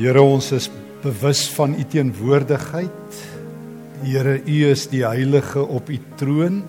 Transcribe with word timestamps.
Here 0.00 0.22
ons 0.24 0.46
is 0.56 0.70
bewus 1.02 1.42
van 1.52 1.74
u 1.76 1.82
teenwoordigheid. 1.84 3.16
Here 4.00 4.38
u 4.48 4.54
is 4.70 4.86
die 4.88 5.02
heilige 5.04 5.60
op 5.60 5.90
u 5.92 5.98
troon, 6.16 6.62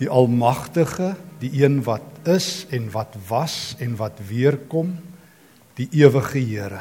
die 0.00 0.08
almagtige, 0.08 1.10
die 1.42 1.50
een 1.60 1.82
wat 1.84 2.24
is 2.24 2.64
en 2.72 2.86
wat 2.94 3.18
was 3.28 3.74
en 3.84 3.98
wat 4.00 4.22
weer 4.30 4.56
kom, 4.72 4.94
die 5.76 5.90
ewige 5.92 6.40
Here. 6.40 6.80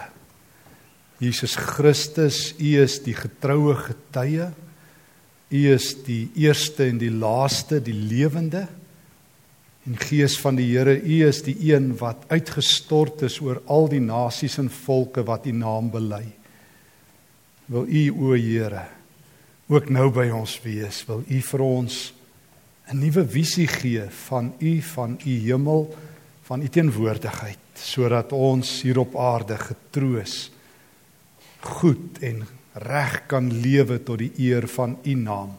Jesus 1.20 1.58
Christus, 1.60 2.54
u 2.56 2.80
is 2.80 3.02
die 3.04 3.18
getroue 3.20 3.76
getuie. 3.76 4.48
U 5.52 5.62
is 5.74 5.92
die 6.08 6.30
eerste 6.40 6.88
en 6.88 7.04
die 7.04 7.12
laaste, 7.12 7.82
die 7.84 7.98
lewende. 8.08 8.70
En 9.90 9.98
Gees 9.98 10.36
van 10.38 10.54
die 10.60 10.68
Here, 10.70 10.94
U 11.02 11.16
is 11.26 11.40
die 11.42 11.56
een 11.72 11.96
wat 11.98 12.28
uitgestort 12.30 13.24
is 13.26 13.40
oor 13.42 13.58
al 13.66 13.88
die 13.90 14.04
nasies 14.04 14.60
en 14.62 14.70
volke 14.70 15.24
wat 15.26 15.48
U 15.50 15.54
naam 15.58 15.90
bely. 15.90 16.28
Wil 17.74 17.90
U 17.90 18.04
o 18.30 18.36
Here 18.38 18.86
ook 19.70 19.90
nou 19.90 20.08
by 20.14 20.28
ons 20.34 20.56
wees. 20.62 21.02
Wil 21.10 21.26
U 21.26 21.42
vir 21.42 21.66
ons 21.66 22.14
'n 22.90 23.02
nuwe 23.02 23.26
visie 23.26 23.68
gee 23.68 24.06
van 24.30 24.54
U 24.60 24.82
van 24.82 25.18
U 25.26 25.34
hemel, 25.50 25.96
van 26.44 26.62
U 26.62 26.68
teenwoordigheid, 26.68 27.66
sodat 27.74 28.32
ons 28.32 28.82
hier 28.82 28.98
op 29.00 29.18
aarde 29.18 29.58
getroos 29.58 30.52
goed 31.60 32.22
en 32.22 32.46
reg 32.74 33.26
kan 33.28 33.50
lewe 33.62 34.04
tot 34.04 34.18
die 34.18 34.32
eer 34.38 34.68
van 34.68 34.98
U 35.04 35.14
naam. 35.14 35.58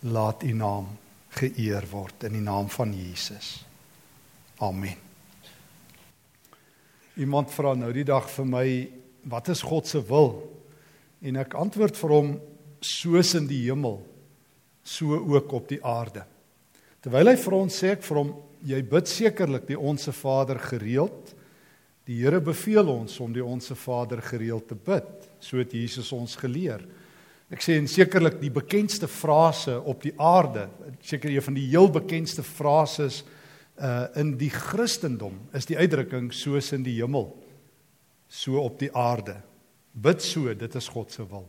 Laat 0.00 0.42
U 0.42 0.52
naam 0.52 0.86
geëer 1.36 1.84
word 1.90 2.26
in 2.28 2.38
die 2.38 2.44
naam 2.44 2.68
van 2.72 2.92
Jesus. 2.96 3.58
Amen. 4.64 4.96
Iemand 7.16 7.52
vra 7.52 7.74
nou 7.76 7.90
die 7.96 8.04
dag 8.04 8.28
vir 8.28 8.48
my, 8.48 8.66
wat 9.28 9.48
is 9.52 9.64
God 9.64 9.88
se 9.88 10.00
wil? 10.04 10.34
En 11.24 11.40
ek 11.40 11.56
antwoord 11.56 11.96
vir 11.96 12.12
hom 12.12 12.34
soos 12.84 13.32
in 13.38 13.48
die 13.48 13.62
hemel, 13.66 14.02
so 14.84 15.16
ook 15.16 15.54
op 15.56 15.70
die 15.70 15.80
aarde. 15.80 16.26
Terwyl 17.04 17.32
hy 17.32 17.36
vir 17.40 17.56
ons 17.56 17.78
sê 17.80 17.94
ek 17.96 18.04
vir 18.06 18.20
hom, 18.20 18.34
jy 18.66 18.82
bid 18.84 19.08
sekerlik 19.10 19.66
die 19.68 19.78
onsse 19.78 20.12
Vader 20.16 20.60
gereeld. 20.60 21.32
Die 22.06 22.20
Here 22.20 22.40
beveel 22.42 22.88
ons 22.92 23.16
om 23.22 23.32
die 23.34 23.44
onsse 23.44 23.74
Vader 23.78 24.22
gereeld 24.22 24.68
te 24.70 24.76
bid, 24.78 25.08
so 25.42 25.58
het 25.58 25.74
Jesus 25.74 26.12
ons 26.14 26.36
geleer. 26.38 26.84
Ek 27.52 27.62
sê 27.62 27.76
en 27.78 27.86
sekerlik 27.86 28.40
die 28.40 28.50
bekendste 28.50 29.06
frase 29.06 29.76
op 29.78 30.02
die 30.02 30.14
aarde, 30.18 30.66
seker 31.06 31.30
een 31.30 31.44
van 31.44 31.54
die 31.54 31.68
heel 31.70 31.90
bekendste 31.94 32.42
frases 32.46 33.22
uh 33.76 34.06
in 34.16 34.32
die 34.40 34.48
Christendom 34.50 35.34
is 35.54 35.68
die 35.68 35.76
uitdrukking 35.76 36.30
soos 36.32 36.72
in 36.72 36.82
die 36.82 36.94
hemel, 36.96 37.28
so 38.26 38.56
op 38.58 38.78
die 38.80 38.88
aarde. 38.96 39.36
Bid 39.92 40.24
so, 40.24 40.54
dit 40.54 40.74
is 40.80 40.88
God 40.88 41.12
se 41.12 41.26
wil. 41.28 41.44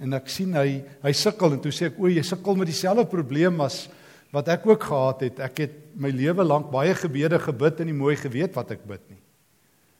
En 0.00 0.14
ek 0.16 0.28
sien 0.32 0.52
hy 0.54 0.82
hy 1.02 1.12
sukkel 1.16 1.56
en 1.56 1.62
toe 1.64 1.72
sê 1.72 1.88
ek 1.88 1.98
o, 1.98 2.10
jy 2.12 2.22
sukkel 2.24 2.60
met 2.60 2.68
dieselfde 2.68 3.06
probleem 3.08 3.58
as 3.64 3.86
wat 4.30 4.52
ek 4.52 4.68
ook 4.68 4.84
gehad 4.92 5.24
het. 5.26 5.40
Ek 5.42 5.64
het 5.64 5.74
my 5.98 6.12
lewe 6.14 6.44
lank 6.46 6.70
baie 6.70 6.94
gebede 6.94 7.40
gebid 7.42 7.80
en 7.80 7.90
nie 7.90 7.96
mooi 7.96 8.14
geweet 8.20 8.54
wat 8.54 8.76
ek 8.76 8.86
bid 8.86 9.02
nie. 9.10 9.20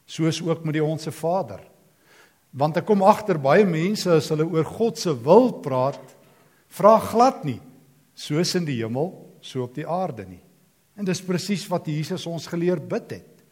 Soos 0.06 0.38
ook 0.44 0.62
met 0.64 0.78
die 0.78 0.84
onsse 0.84 1.11
Vader. 1.14 1.64
Want 2.51 2.81
ek 2.81 2.87
kom 2.89 3.05
agter 3.06 3.39
baie 3.39 3.67
mense 3.69 4.11
as 4.11 4.31
hulle 4.33 4.47
oor 4.48 4.67
God 4.67 4.98
se 4.98 5.12
wil 5.15 5.53
praat, 5.62 6.03
vra 6.75 6.97
glad 7.03 7.45
nie 7.47 7.61
soos 8.20 8.53
in 8.59 8.67
die 8.67 8.81
hemel, 8.83 9.12
so 9.41 9.65
op 9.65 9.75
die 9.77 9.87
aarde 9.89 10.27
nie. 10.29 10.43
En 10.98 11.06
dis 11.09 11.23
presies 11.25 11.65
wat 11.71 11.89
Jesus 11.89 12.27
ons 12.28 12.48
geleer 12.51 12.83
bid 12.83 13.15
het. 13.17 13.45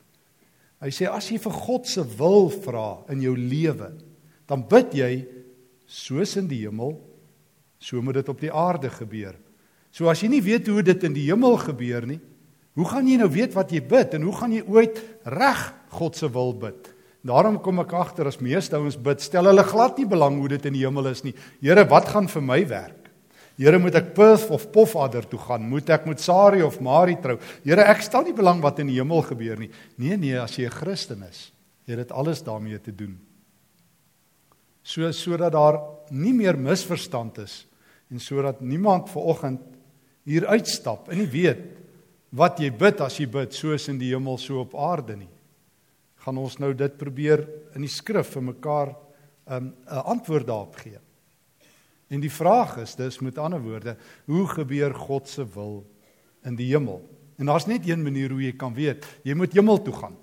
Hy 0.82 0.90
sê 0.94 1.08
as 1.10 1.30
jy 1.30 1.38
vir 1.42 1.54
God 1.56 1.88
se 1.90 2.04
wil 2.18 2.50
vra 2.52 3.00
in 3.10 3.22
jou 3.24 3.32
lewe, 3.38 3.90
dan 4.48 4.62
bid 4.68 4.94
jy 4.98 5.12
soos 5.88 6.36
in 6.38 6.50
die 6.50 6.60
hemel, 6.66 6.98
so 7.80 8.02
moet 8.04 8.20
dit 8.20 8.28
op 8.30 8.42
die 8.42 8.52
aarde 8.52 8.90
gebeur. 8.92 9.38
So 9.94 10.10
as 10.10 10.20
jy 10.22 10.30
nie 10.34 10.44
weet 10.44 10.68
hoe 10.68 10.84
dit 10.84 11.06
in 11.08 11.16
die 11.16 11.26
hemel 11.30 11.56
gebeur 11.62 12.06
nie, 12.06 12.20
hoe 12.78 12.86
gaan 12.86 13.08
jy 13.08 13.16
nou 13.18 13.30
weet 13.32 13.56
wat 13.56 13.72
jy 13.74 13.80
bid 13.82 14.14
en 14.14 14.28
hoe 14.28 14.36
gaan 14.36 14.54
jy 14.54 14.62
ooit 14.68 15.00
reg 15.26 15.62
God 15.96 16.18
se 16.18 16.28
wil 16.30 16.52
bid? 16.54 16.92
Daarom 17.26 17.58
kom 17.58 17.80
ek 17.82 17.92
agter 17.98 18.28
as 18.30 18.38
meeste 18.38 18.78
ouens 18.78 18.96
bid, 18.96 19.22
stel 19.24 19.48
hulle 19.50 19.64
glad 19.66 19.98
nie 19.98 20.06
belang 20.06 20.38
hoe 20.38 20.50
dit 20.52 20.68
in 20.70 20.76
die 20.76 20.84
hemel 20.84 21.10
is 21.10 21.24
nie. 21.26 21.34
Here, 21.64 21.82
wat 21.90 22.12
gaan 22.12 22.28
vir 22.30 22.44
my 22.44 22.60
werk? 22.70 23.08
Here, 23.58 23.80
moet 23.82 23.96
ek 23.98 24.12
Perth 24.14 24.46
of 24.54 24.68
Pofadder 24.70 25.26
toe 25.26 25.40
gaan? 25.42 25.64
Moet 25.66 25.90
ek 25.90 26.06
met 26.06 26.22
Sari 26.22 26.62
of 26.62 26.78
Mari 26.84 27.16
trou? 27.18 27.34
Here, 27.64 27.82
ek 27.90 28.04
stel 28.06 28.28
nie 28.28 28.36
belang 28.36 28.62
wat 28.62 28.78
in 28.78 28.92
die 28.92 29.00
hemel 29.00 29.24
gebeur 29.26 29.58
nie. 29.58 29.70
Nee 29.98 30.16
nee, 30.16 30.36
as 30.38 30.54
jy 30.56 30.68
'n 30.70 30.78
Christen 30.78 31.24
is, 31.26 31.50
het 31.90 31.98
dit 31.98 32.12
alles 32.12 32.42
daarmee 32.42 32.78
te 32.78 32.94
doen. 32.94 33.18
So 34.84 35.10
sodat 35.12 35.52
daar 35.52 35.80
nie 36.10 36.32
meer 36.32 36.56
misverstand 36.56 37.38
is 37.38 37.66
en 38.10 38.20
sodat 38.20 38.60
niemand 38.60 39.10
vanoggend 39.10 39.60
hier 40.24 40.46
uitstap 40.46 41.08
en 41.10 41.18
nie 41.18 41.26
weet 41.26 41.60
wat 42.30 42.60
jy 42.60 42.70
bid 42.70 43.00
as 43.00 43.18
jy 43.18 43.26
bid 43.26 43.52
soos 43.52 43.88
in 43.88 43.98
die 43.98 44.14
hemel 44.14 44.38
so 44.38 44.60
op 44.60 44.74
aarde 44.74 45.16
nie 45.16 45.28
gaan 46.28 46.40
ons 46.44 46.58
nou 46.60 46.74
dit 46.76 46.96
probeer 47.00 47.42
in 47.76 47.84
die 47.86 47.92
skrif 47.92 48.34
vir 48.36 48.44
mekaar 48.52 48.92
'n 49.48 49.54
um, 49.54 49.74
'n 49.88 50.04
antwoord 50.12 50.46
daarop 50.46 50.76
gee. 50.76 51.00
En 52.08 52.20
die 52.20 52.32
vraag 52.32 52.76
is 52.76 52.94
dis 52.94 53.20
met 53.20 53.38
ander 53.38 53.60
woorde, 53.60 53.96
hoe 54.26 54.46
gebeur 54.46 54.94
God 54.94 55.28
se 55.28 55.44
wil 55.44 55.84
in 56.44 56.56
die 56.56 56.68
hemel? 56.72 57.00
En 57.38 57.46
daar's 57.46 57.66
net 57.66 57.88
een 57.88 58.02
manier 58.02 58.30
hoe 58.30 58.42
jy 58.42 58.52
kan 58.52 58.74
weet, 58.74 59.06
jy 59.22 59.34
moet 59.34 59.52
hemel 59.52 59.82
toe 59.82 59.94
gaan. 59.94 60.16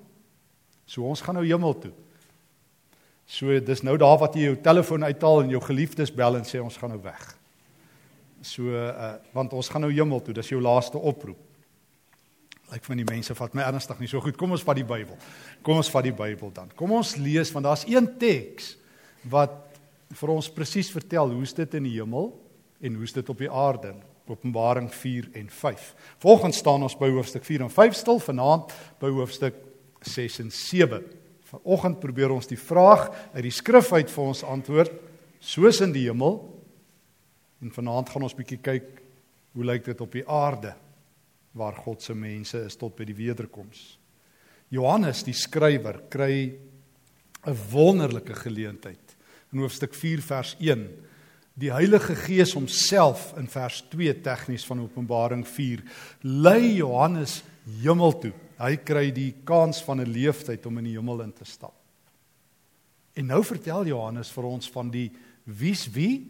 So 0.85 1.03
ons 1.03 1.21
gaan 1.21 1.35
nou 1.35 1.45
hemel 1.45 1.77
toe. 1.77 1.93
So 3.25 3.59
dis 3.59 3.81
nou 3.81 3.97
daar 3.97 4.17
wat 4.17 4.35
jy 4.35 4.41
jou 4.41 4.61
telefoon 4.61 5.03
uithaal 5.03 5.41
en 5.41 5.49
jou 5.49 5.61
geliefdes 5.61 6.13
bel 6.13 6.35
en 6.35 6.43
sê 6.43 6.61
ons 6.61 6.77
gaan 6.77 6.89
nou 6.89 7.01
weg. 7.01 7.37
So 8.41 8.61
uh 8.69 9.15
want 9.33 9.53
ons 9.53 9.69
gaan 9.69 9.81
nou 9.81 9.91
hemel 9.91 10.21
toe, 10.21 10.33
dis 10.33 10.49
jou 10.49 10.61
laaste 10.61 10.97
oproep. 10.97 11.44
Lyk 12.73 12.85
van 12.87 12.97
die 12.97 13.05
mense 13.05 13.35
vat 13.37 13.53
my 13.53 13.65
ernstig 13.67 13.99
nie 14.01 14.09
so 14.09 14.21
goed. 14.23 14.37
Kom 14.39 14.55
ons 14.55 14.63
vat 14.65 14.77
die 14.77 14.87
Bybel. 14.87 15.17
Kom 15.65 15.77
ons 15.77 15.91
vat 15.93 16.05
die 16.07 16.15
Bybel 16.15 16.49
dan. 16.53 16.71
Kom 16.77 16.95
ons 16.97 17.13
lees 17.21 17.51
want 17.53 17.67
daar's 17.67 17.85
een 17.89 18.07
teks 18.21 18.73
wat 19.29 19.53
vir 20.15 20.33
ons 20.33 20.49
presies 20.53 20.89
vertel 20.93 21.33
hoe's 21.33 21.53
dit 21.57 21.77
in 21.77 21.85
die 21.85 21.95
hemel 21.99 22.31
en 22.85 22.97
hoe's 22.97 23.13
dit 23.13 23.29
op 23.29 23.41
die 23.41 23.51
aarde. 23.51 23.93
Openbaring 24.25 24.89
4 24.89 25.29
en 25.37 25.49
5. 25.53 25.91
Volgens 26.23 26.57
staan 26.63 26.81
ons 26.85 26.97
by 26.97 27.11
hoofstuk 27.13 27.45
4 27.45 27.67
en 27.67 27.73
5 27.73 27.99
stil 27.99 28.21
vanaand 28.25 28.73
by 29.01 29.11
hoofstuk 29.13 29.59
6 30.01 30.39
en 30.41 30.49
7. 30.53 31.03
Vanoggend 31.51 31.99
probeer 32.01 32.33
ons 32.33 32.49
die 32.49 32.59
vraag 32.59 33.11
uit 33.35 33.43
die 33.45 33.53
skrif 33.53 33.91
uit 33.93 34.09
vir 34.09 34.23
ons 34.25 34.41
antwoord 34.41 34.97
soos 35.45 35.83
in 35.85 35.93
die 35.93 36.07
hemel 36.07 36.39
en 37.61 37.73
vanaand 37.73 38.09
gaan 38.09 38.25
ons 38.25 38.33
bietjie 38.37 38.57
kyk 38.65 38.89
hoe 39.53 39.69
lyk 39.69 39.85
dit 39.85 40.01
op 40.01 40.17
die 40.17 40.25
aarde 40.25 40.73
waar 41.55 41.77
God 41.79 42.03
se 42.03 42.13
mense 42.15 42.59
is 42.67 42.75
tot 42.75 42.95
by 42.97 43.07
die 43.07 43.15
wederkoms. 43.15 43.97
Johannes 44.73 45.23
die 45.23 45.35
skrywer 45.35 46.01
kry 46.11 46.57
'n 47.45 47.57
wonderlike 47.71 48.35
geleentheid 48.35 49.15
in 49.53 49.59
hoofstuk 49.59 49.93
4 49.93 50.21
vers 50.21 50.55
1. 50.59 50.87
Die 51.55 51.71
Heilige 51.71 52.15
Gees 52.15 52.53
homself 52.53 53.33
in 53.37 53.47
vers 53.47 53.83
2 53.89 54.21
tegnies 54.21 54.65
van 54.65 54.81
Openbaring 54.81 55.45
4 55.47 55.83
lei 56.21 56.75
Johannes 56.75 57.43
hemel 57.81 58.19
toe. 58.19 58.33
Hy 58.59 58.75
kry 58.77 59.11
die 59.11 59.33
kans 59.43 59.83
van 59.83 60.01
'n 60.01 60.11
leeftyd 60.11 60.65
om 60.65 60.77
in 60.77 60.83
die 60.83 60.97
hemel 60.97 61.21
in 61.21 61.33
te 61.33 61.45
stap. 61.45 61.73
En 63.13 63.25
nou 63.25 63.43
vertel 63.43 63.85
Johannes 63.85 64.31
vir 64.31 64.43
ons 64.43 64.69
van 64.69 64.89
die 64.91 65.11
wie's 65.45 65.87
wie 65.91 66.27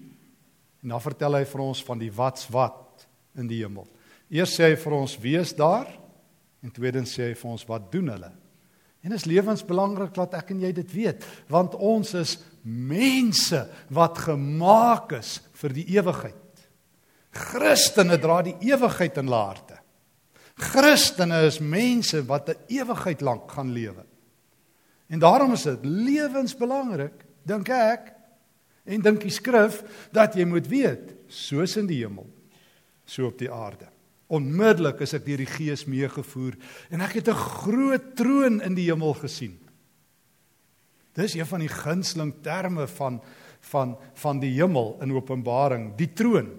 en 0.83 0.89
dan 0.89 1.01
vertel 1.01 1.33
hy 1.33 1.45
vir 1.45 1.61
ons 1.61 1.83
van 1.83 1.97
die 1.97 2.11
wat's 2.11 2.47
wat 2.49 3.07
in 3.35 3.47
die 3.47 3.63
hemel. 3.63 3.87
Eers 4.29 4.55
sê 4.57 4.71
hy 4.71 4.79
vir 4.79 4.95
ons 4.97 5.17
wie 5.21 5.35
is 5.37 5.53
daar 5.53 5.89
en 6.65 6.73
tweedens 6.73 7.13
sê 7.13 7.29
hy 7.29 7.37
vir 7.37 7.51
ons 7.51 7.67
wat 7.69 7.91
doen 7.93 8.09
hulle. 8.15 8.31
En 9.05 9.13
is 9.13 9.27
lewensbelangrik 9.29 10.15
dat 10.15 10.33
ek 10.39 10.49
en 10.55 10.63
jy 10.65 10.71
dit 10.73 10.93
weet, 10.95 11.25
want 11.53 11.75
ons 11.77 12.15
is 12.17 12.39
mense 12.65 13.59
wat 13.93 14.23
gemaak 14.25 15.13
is 15.19 15.37
vir 15.61 15.75
die 15.77 15.85
ewigheid. 15.93 16.41
Christene 17.35 18.17
dra 18.17 18.39
die 18.47 18.55
ewigheid 18.65 19.19
in 19.21 19.29
hulle 19.29 19.43
harte. 19.51 19.77
Christene 20.71 21.43
is 21.45 21.59
mense 21.59 22.23
wat 22.25 22.49
'n 22.49 22.57
ewigheid 22.71 23.21
lank 23.21 23.51
gaan 23.51 23.71
lewe. 23.73 24.05
En 25.07 25.19
daarom 25.19 25.53
is 25.53 25.63
dit 25.63 25.85
lewensbelangrik, 25.85 27.25
dink 27.43 27.69
ek, 27.69 28.15
en 28.85 29.01
dink 29.01 29.21
die 29.21 29.33
skrif 29.33 29.83
dat 30.11 30.33
jy 30.33 30.45
moet 30.45 30.67
weet, 30.67 31.13
soos 31.27 31.77
in 31.77 31.85
die 31.85 32.01
hemel, 32.01 32.25
so 33.05 33.27
op 33.27 33.37
die 33.37 33.51
aarde. 33.51 33.94
Onmiddellik 34.27 35.03
is 35.05 35.13
ek 35.13 35.25
deur 35.25 35.37
die 35.37 35.49
Gees 35.49 35.85
meegevoer 35.85 36.57
en 36.89 37.01
ek 37.01 37.19
het 37.19 37.29
'n 37.29 37.43
groot 37.61 38.15
troon 38.15 38.61
in 38.61 38.75
die 38.75 38.89
hemel 38.89 39.13
gesien. 39.13 39.57
Dis 41.13 41.35
een 41.35 41.45
van 41.45 41.59
die 41.59 41.71
gunsteling 41.71 42.33
terme 42.41 42.87
van 42.87 43.21
van 43.65 43.97
van 44.13 44.39
die 44.39 44.53
hemel 44.53 44.97
in 45.01 45.11
Openbaring, 45.11 45.95
die 45.97 46.13
troon. 46.13 46.51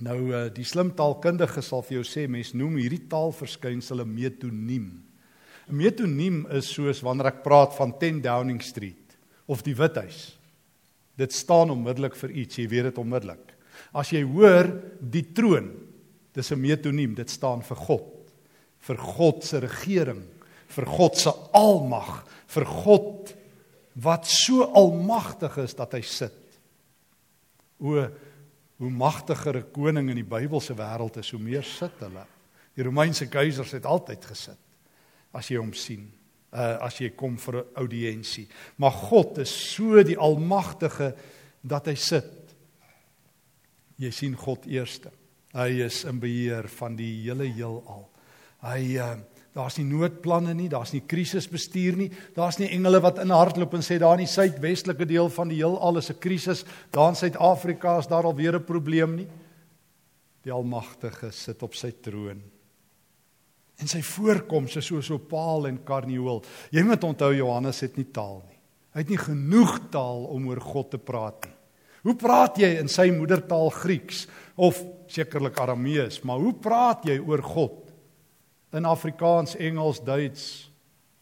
Nou 0.00 0.32
eh, 0.32 0.46
die 0.54 0.64
slim 0.64 0.92
taalkundige 0.94 1.62
sal 1.62 1.82
vir 1.82 1.98
jou 1.98 2.04
sê 2.06 2.28
mens 2.30 2.52
noem 2.54 2.76
hierdie 2.76 3.08
taalverskynsel 3.10 4.00
'n 4.04 4.14
metoniem. 4.14 5.02
'n 5.68 5.76
Metoniem 5.76 6.46
is 6.50 6.70
soos 6.72 7.02
wanneer 7.02 7.26
ek 7.26 7.42
praat 7.42 7.74
van 7.74 7.98
10 7.98 8.20
Downing 8.20 8.62
Street 8.62 9.16
of 9.46 9.62
die 9.62 9.74
Withuis. 9.74 10.38
Dit 11.16 11.32
staan 11.32 11.70
onmiddellik 11.70 12.14
vir 12.14 12.30
iets, 12.30 12.56
jy 12.56 12.68
weet 12.68 12.84
dit 12.84 12.98
onmiddellik. 12.98 13.54
As 13.92 14.10
jy 14.10 14.22
hoor 14.22 14.70
die 15.00 15.32
troon, 15.32 15.87
dis 16.38 16.52
'n 16.52 16.60
metoniem, 16.60 17.14
dit 17.14 17.30
staan 17.30 17.62
vir 17.62 17.76
God, 17.76 18.32
vir 18.78 18.96
God 18.96 19.44
se 19.44 19.58
regering, 19.58 20.22
vir 20.68 20.86
God 20.86 21.16
se 21.16 21.32
almag, 21.52 22.24
vir 22.46 22.64
God 22.64 23.34
wat 23.98 24.26
so 24.26 24.62
almagtig 24.62 25.56
is 25.58 25.74
dat 25.74 25.92
hy 25.92 26.02
sit. 26.02 26.60
O 27.80 28.08
hoe 28.78 28.90
magtiger 28.90 29.56
'n 29.56 29.72
koning 29.72 30.10
in 30.10 30.16
die 30.16 30.24
Bybelse 30.24 30.74
wêreld 30.74 31.16
is, 31.16 31.30
hoe 31.30 31.40
meer 31.40 31.64
sit 31.64 31.98
hulle. 31.98 32.26
Die 32.74 32.84
Romeinse 32.84 33.26
keisers 33.26 33.72
het 33.72 33.84
altyd 33.84 34.24
gesit 34.24 34.58
as 35.32 35.48
jy 35.48 35.58
hom 35.58 35.72
sien 35.72 36.12
uh, 36.52 36.78
as 36.80 37.00
jy 37.00 37.10
kom 37.10 37.36
vir 37.36 37.56
'n 37.56 37.66
audiensie. 37.74 38.48
Maar 38.76 38.92
God 38.92 39.38
is 39.38 39.74
so 39.74 40.02
die 40.02 40.16
almagtige 40.16 41.14
dat 41.60 41.86
hy 41.86 41.94
sit. 41.94 42.54
Jy 43.96 44.10
sien 44.10 44.36
God 44.36 44.66
eerste. 44.66 45.10
Hy 45.56 45.68
is 45.86 46.02
in 46.04 46.20
beheer 46.20 46.68
van 46.68 46.96
die 46.98 47.12
hele 47.24 47.48
heelal. 47.48 48.04
Hy 48.60 48.80
uh, 49.00 49.14
daar's 49.56 49.78
nie 49.78 49.86
noodplanne 49.88 50.52
nie, 50.54 50.68
daar's 50.70 50.92
nie 50.92 51.02
krisisbestuur 51.08 51.96
nie. 51.98 52.08
Daar's 52.36 52.58
nie 52.60 52.68
engele 52.74 53.00
wat 53.02 53.22
in 53.22 53.32
hardloop 53.32 53.78
en 53.78 53.84
sê 53.86 53.96
daar 53.98 54.18
in 54.18 54.26
die 54.26 54.30
suidwestelike 54.30 55.08
deel 55.08 55.30
van 55.32 55.48
die 55.48 55.60
heelal 55.62 55.98
is 55.98 56.10
'n 56.10 56.20
krisis. 56.20 56.64
Daar 56.92 57.10
in 57.14 57.16
Suid-Afrika 57.16 57.98
is 57.98 58.06
daar 58.06 58.24
alweer 58.24 58.58
'n 58.58 58.64
probleem 58.64 59.16
nie. 59.16 59.28
Die 60.42 60.52
Almagtige 60.52 61.30
sit 61.32 61.62
op 61.62 61.74
sy 61.74 61.92
troon. 62.02 62.42
En 63.78 63.86
sy 63.86 64.02
voorkoms 64.02 64.76
is 64.76 64.86
soos 64.86 65.10
opaal 65.10 65.66
en 65.66 65.84
karnieul. 65.84 66.42
Jy 66.70 66.82
moet 66.82 67.04
onthou 67.04 67.34
Johannes 67.34 67.80
het 67.80 67.96
nie 67.96 68.10
taal 68.12 68.42
nie. 68.48 68.58
Hy 68.92 69.00
het 69.04 69.08
nie 69.08 69.20
genoeg 69.20 69.90
taal 69.90 70.24
om 70.24 70.48
oor 70.48 70.60
God 70.60 70.90
te 70.90 70.98
praat 70.98 71.44
nie. 71.44 71.54
Hoe 72.02 72.14
praat 72.16 72.58
jy 72.58 72.78
in 72.80 72.88
sy 72.88 73.10
moedertaal 73.10 73.70
Grieks 73.70 74.26
of 74.56 74.80
sekerlik 75.12 75.58
Aramees, 75.60 76.20
maar 76.24 76.40
hoe 76.42 76.54
praat 76.54 77.06
jy 77.08 77.18
oor 77.18 77.42
God 77.42 77.92
in 78.76 78.88
Afrikaans, 78.88 79.56
Engels, 79.56 80.00
Duits? 80.04 80.68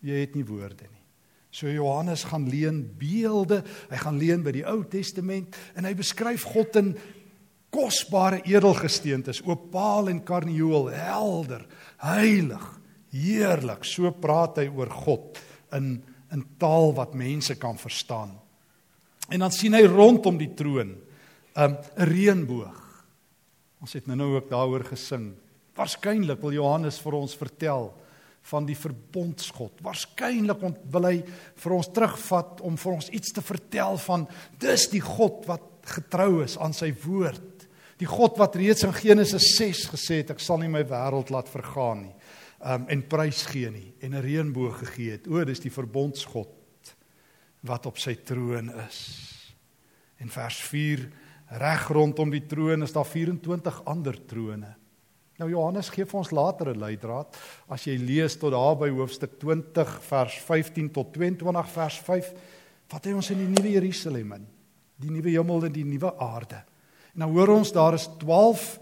Jy 0.04 0.22
het 0.24 0.34
nie 0.36 0.44
woorde 0.46 0.86
nie. 0.86 1.02
So 1.56 1.70
Johannes 1.72 2.26
gaan 2.28 2.48
leen 2.52 2.82
beelde, 2.98 3.62
hy 3.88 4.00
gaan 4.02 4.18
leen 4.20 4.42
by 4.44 4.52
die 4.58 4.66
Ou 4.68 4.82
Testament 4.92 5.56
en 5.74 5.88
hy 5.88 5.94
beskryf 5.96 6.44
God 6.52 6.76
in 6.82 6.90
kosbare 7.72 8.42
edelgesteentes, 8.44 9.40
opaal 9.44 10.10
en 10.12 10.20
karnieul, 10.24 10.90
helder, 10.92 11.64
heilig, 12.04 12.66
heerlik. 13.12 13.86
So 13.88 14.12
praat 14.12 14.60
hy 14.62 14.68
oor 14.68 14.92
God 15.04 15.40
in 15.76 15.96
in 16.34 16.42
taal 16.58 16.90
wat 16.96 17.14
mense 17.14 17.54
kan 17.54 17.78
verstaan. 17.78 18.32
En 19.30 19.44
dan 19.44 19.52
sien 19.54 19.74
hy 19.74 19.84
rondom 19.86 20.38
die 20.38 20.52
troon 20.58 20.96
'n 21.56 21.62
um, 21.62 21.76
reënboog. 21.96 22.85
Ons 23.84 23.92
het 23.98 24.06
nou 24.08 24.34
ook 24.36 24.50
daaroor 24.50 24.84
gesing. 24.88 25.34
Waarskynlik 25.76 26.40
wil 26.40 26.54
Johannes 26.56 26.98
vir 27.02 27.18
ons 27.18 27.36
vertel 27.36 27.90
van 28.50 28.66
die 28.68 28.76
verbondsgod. 28.78 29.82
Waarskynlik 29.84 30.62
wil 30.92 31.08
hy 31.08 31.16
vir 31.62 31.74
ons 31.76 31.90
terugvat 31.92 32.62
om 32.64 32.78
vir 32.80 32.94
ons 32.94 33.10
iets 33.18 33.34
te 33.34 33.44
vertel 33.44 33.98
van 34.06 34.26
dis 34.62 34.86
die 34.92 35.02
God 35.04 35.44
wat 35.50 35.66
getrou 35.96 36.42
is 36.44 36.56
aan 36.58 36.74
sy 36.76 36.92
woord. 37.04 37.66
Die 38.00 38.08
God 38.08 38.36
wat 38.40 38.56
reeds 38.58 38.84
in 38.86 38.94
Genesis 38.96 39.54
6 39.56 39.86
gesê 39.94 40.20
het 40.22 40.34
ek 40.34 40.42
sal 40.44 40.60
nie 40.60 40.70
my 40.72 40.84
wêreld 40.86 41.32
laat 41.32 41.50
vergaan 41.50 42.06
nie. 42.06 42.14
Um 42.66 42.86
en 42.92 43.04
prys 43.08 43.44
gee 43.50 43.70
nie 43.70 43.92
en 44.00 44.14
'n 44.14 44.22
reënboog 44.22 44.78
gegee 44.84 45.18
het. 45.18 45.28
O, 45.28 45.44
dis 45.44 45.60
die 45.60 45.72
verbondsgod 45.72 46.94
wat 47.62 47.86
op 47.86 47.98
sy 47.98 48.14
troon 48.14 48.70
is. 48.86 49.00
En 50.18 50.28
vers 50.28 50.60
4 50.60 51.10
reg 51.46 51.88
rondom 51.88 52.30
die 52.30 52.46
troon 52.46 52.82
is 52.82 52.92
daar 52.92 53.06
24 53.06 53.84
ander 53.84 54.18
trone. 54.26 54.74
Nou 55.36 55.50
Johannes 55.50 55.90
gee 55.92 56.06
vir 56.08 56.18
ons 56.18 56.32
later 56.32 56.72
'n 56.72 56.80
leidraad. 56.80 57.36
As 57.68 57.84
jy 57.84 57.96
lees 57.96 58.36
tot 58.36 58.52
daar 58.52 58.76
by 58.76 58.88
hoofstuk 58.88 59.38
20 59.38 60.00
vers 60.02 60.34
15 60.40 60.90
tot 60.90 61.12
22 61.12 61.68
vers 61.68 61.98
5, 61.98 62.32
vat 62.88 63.04
hy 63.04 63.12
ons 63.12 63.30
in 63.30 63.38
die 63.38 63.48
nuwe 63.48 63.72
Jerusalem 63.72 64.32
in. 64.32 64.46
Die 64.96 65.10
nuwe 65.10 65.30
hemel 65.30 65.64
en 65.64 65.72
die 65.72 65.84
nuwe 65.84 66.18
aarde. 66.18 66.64
En 67.14 67.20
nou 67.20 67.30
hoor 67.32 67.48
ons 67.48 67.72
daar 67.72 67.94
is 67.94 68.08
12 68.18 68.80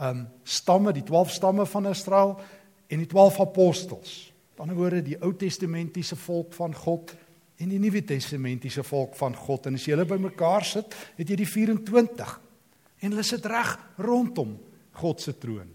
ehm 0.00 0.18
um, 0.18 0.28
stamme, 0.44 0.92
die 0.92 1.02
12 1.02 1.30
stamme 1.30 1.66
van 1.66 1.86
Israel 1.86 2.40
en 2.88 2.98
die 2.98 3.06
12 3.06 3.40
apostels. 3.40 4.32
Aan 4.60 4.68
die 4.68 4.76
ander 4.76 4.76
woorde 4.76 5.02
die 5.02 5.16
Ou 5.22 5.32
Testamentiese 5.36 6.16
volk 6.16 6.52
van 6.52 6.74
God 6.74 7.14
en 7.60 7.68
die 7.68 7.80
Nuwe 7.80 8.02
Testamentiese 8.08 8.84
volk 8.86 9.16
van 9.18 9.36
God. 9.36 9.68
En 9.68 9.76
as 9.76 9.84
jy 9.84 9.92
hulle 9.94 10.08
bymekaar 10.08 10.64
sit, 10.64 10.96
het 11.18 11.28
jy 11.28 11.36
die 11.42 11.48
24. 11.48 12.32
En 13.04 13.12
hulle 13.12 13.26
sit 13.26 13.46
reg 13.48 13.74
rondom 14.00 14.56
God 15.00 15.20
se 15.20 15.36
troon. 15.40 15.68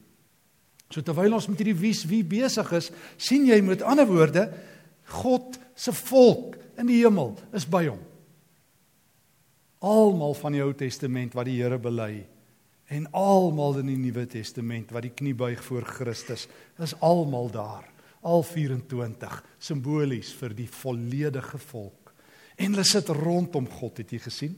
So 0.89 1.01
terwyl 1.05 1.37
ons 1.37 1.47
met 1.49 1.61
hierdie 1.61 1.77
wies 1.77 2.03
wie 2.09 2.23
besig 2.25 2.71
is, 2.77 2.91
sien 3.17 3.47
jy 3.49 3.59
met 3.65 3.85
ander 3.85 4.09
woorde 4.09 4.49
God 5.21 5.57
se 5.77 5.93
volk 5.93 6.57
in 6.79 6.89
die 6.89 7.01
hemel 7.03 7.33
is 7.55 7.65
by 7.69 7.85
hom 7.87 8.01
almal 9.85 10.33
van 10.37 10.55
die 10.55 10.63
Ou 10.63 10.73
Testament 10.77 11.35
wat 11.37 11.49
die 11.49 11.59
Here 11.59 11.77
bely 11.81 12.25
en 12.93 13.07
almal 13.17 13.81
in 13.81 13.89
die 13.91 13.99
Nuwe 13.99 14.25
Testament 14.29 14.93
wat 14.93 15.05
die 15.05 15.13
knie 15.13 15.35
buig 15.37 15.61
voor 15.65 15.85
Christus 15.85 16.47
is 16.81 16.95
almal 17.05 17.51
daar 17.53 17.85
al 18.25 18.43
24 18.43 19.43
simbolies 19.61 20.33
vir 20.39 20.55
die 20.57 20.67
volledige 20.67 21.59
volk. 21.69 22.13
En 22.57 22.73
hulle 22.73 22.87
sit 22.87 23.09
rondom 23.09 23.67
God 23.69 24.01
het 24.01 24.13
jy 24.15 24.19
gesien? 24.23 24.55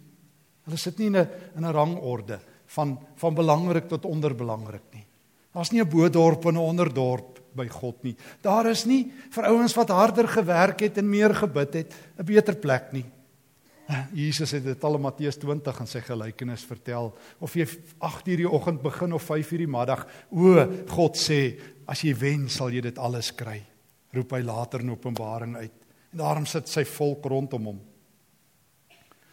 Hulle 0.68 0.80
sit 0.80 1.00
nie 1.00 1.08
in 1.08 1.18
'n 1.18 1.30
in 1.56 1.66
'n 1.66 1.74
rangorde 1.74 2.40
van 2.76 2.98
van 3.16 3.34
belangrik 3.34 3.88
tot 3.88 4.06
onderbelangrik 4.06 4.94
nie. 4.94 5.06
Daar's 5.54 5.72
nie 5.72 5.82
'n 5.82 5.90
bo-dorp 5.90 6.46
en 6.46 6.56
'n 6.56 6.58
onderdorp 6.58 7.40
by 7.56 7.68
God 7.68 8.04
nie. 8.04 8.16
Daar 8.42 8.70
is 8.70 8.86
nie 8.86 9.12
vir 9.30 9.44
ouens 9.46 9.74
wat 9.74 9.90
harder 9.90 10.28
gewerk 10.28 10.80
het 10.80 10.98
en 10.98 11.10
meer 11.10 11.34
gebid 11.34 11.74
het 11.74 11.94
'n 12.20 12.26
beter 12.26 12.56
plek 12.56 12.94
nie. 12.94 13.06
Jesus 14.14 14.52
het 14.52 14.64
dit 14.64 14.84
al 14.84 14.96
in 14.96 15.02
Matteus 15.02 15.38
20 15.38 15.80
in 15.80 15.88
sy 15.88 16.02
gelykenis 16.04 16.66
vertel. 16.68 17.14
Of 17.40 17.54
jy 17.54 17.66
8:00 18.00 18.38
die 18.38 18.50
oggend 18.50 18.82
begin 18.82 19.14
of 19.14 19.24
5:00 19.24 19.58
die 19.58 19.68
middag 19.68 20.06
o 20.30 20.68
God 20.88 21.16
sê 21.16 21.60
as 21.88 22.04
jy 22.04 22.14
wen 22.20 22.48
sal 22.52 22.74
jy 22.74 22.84
dit 22.84 23.00
alles 23.00 23.32
kry 23.36 23.62
roep 24.16 24.34
hy 24.38 24.42
later 24.46 24.84
in 24.84 24.94
Openbaring 24.94 25.56
uit. 25.60 25.86
En 26.14 26.22
daarom 26.24 26.46
sit 26.50 26.70
sy 26.72 26.84
volk 26.88 27.26
rondom 27.30 27.72
hom. 27.72 27.80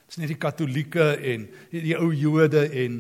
Dis 0.09 0.19
nie 0.21 0.31
die 0.31 0.41
katolieke 0.41 1.15
en 1.33 1.47
die, 1.73 1.95
ou 1.97 2.11
Jode 2.15 2.67
en 2.85 2.99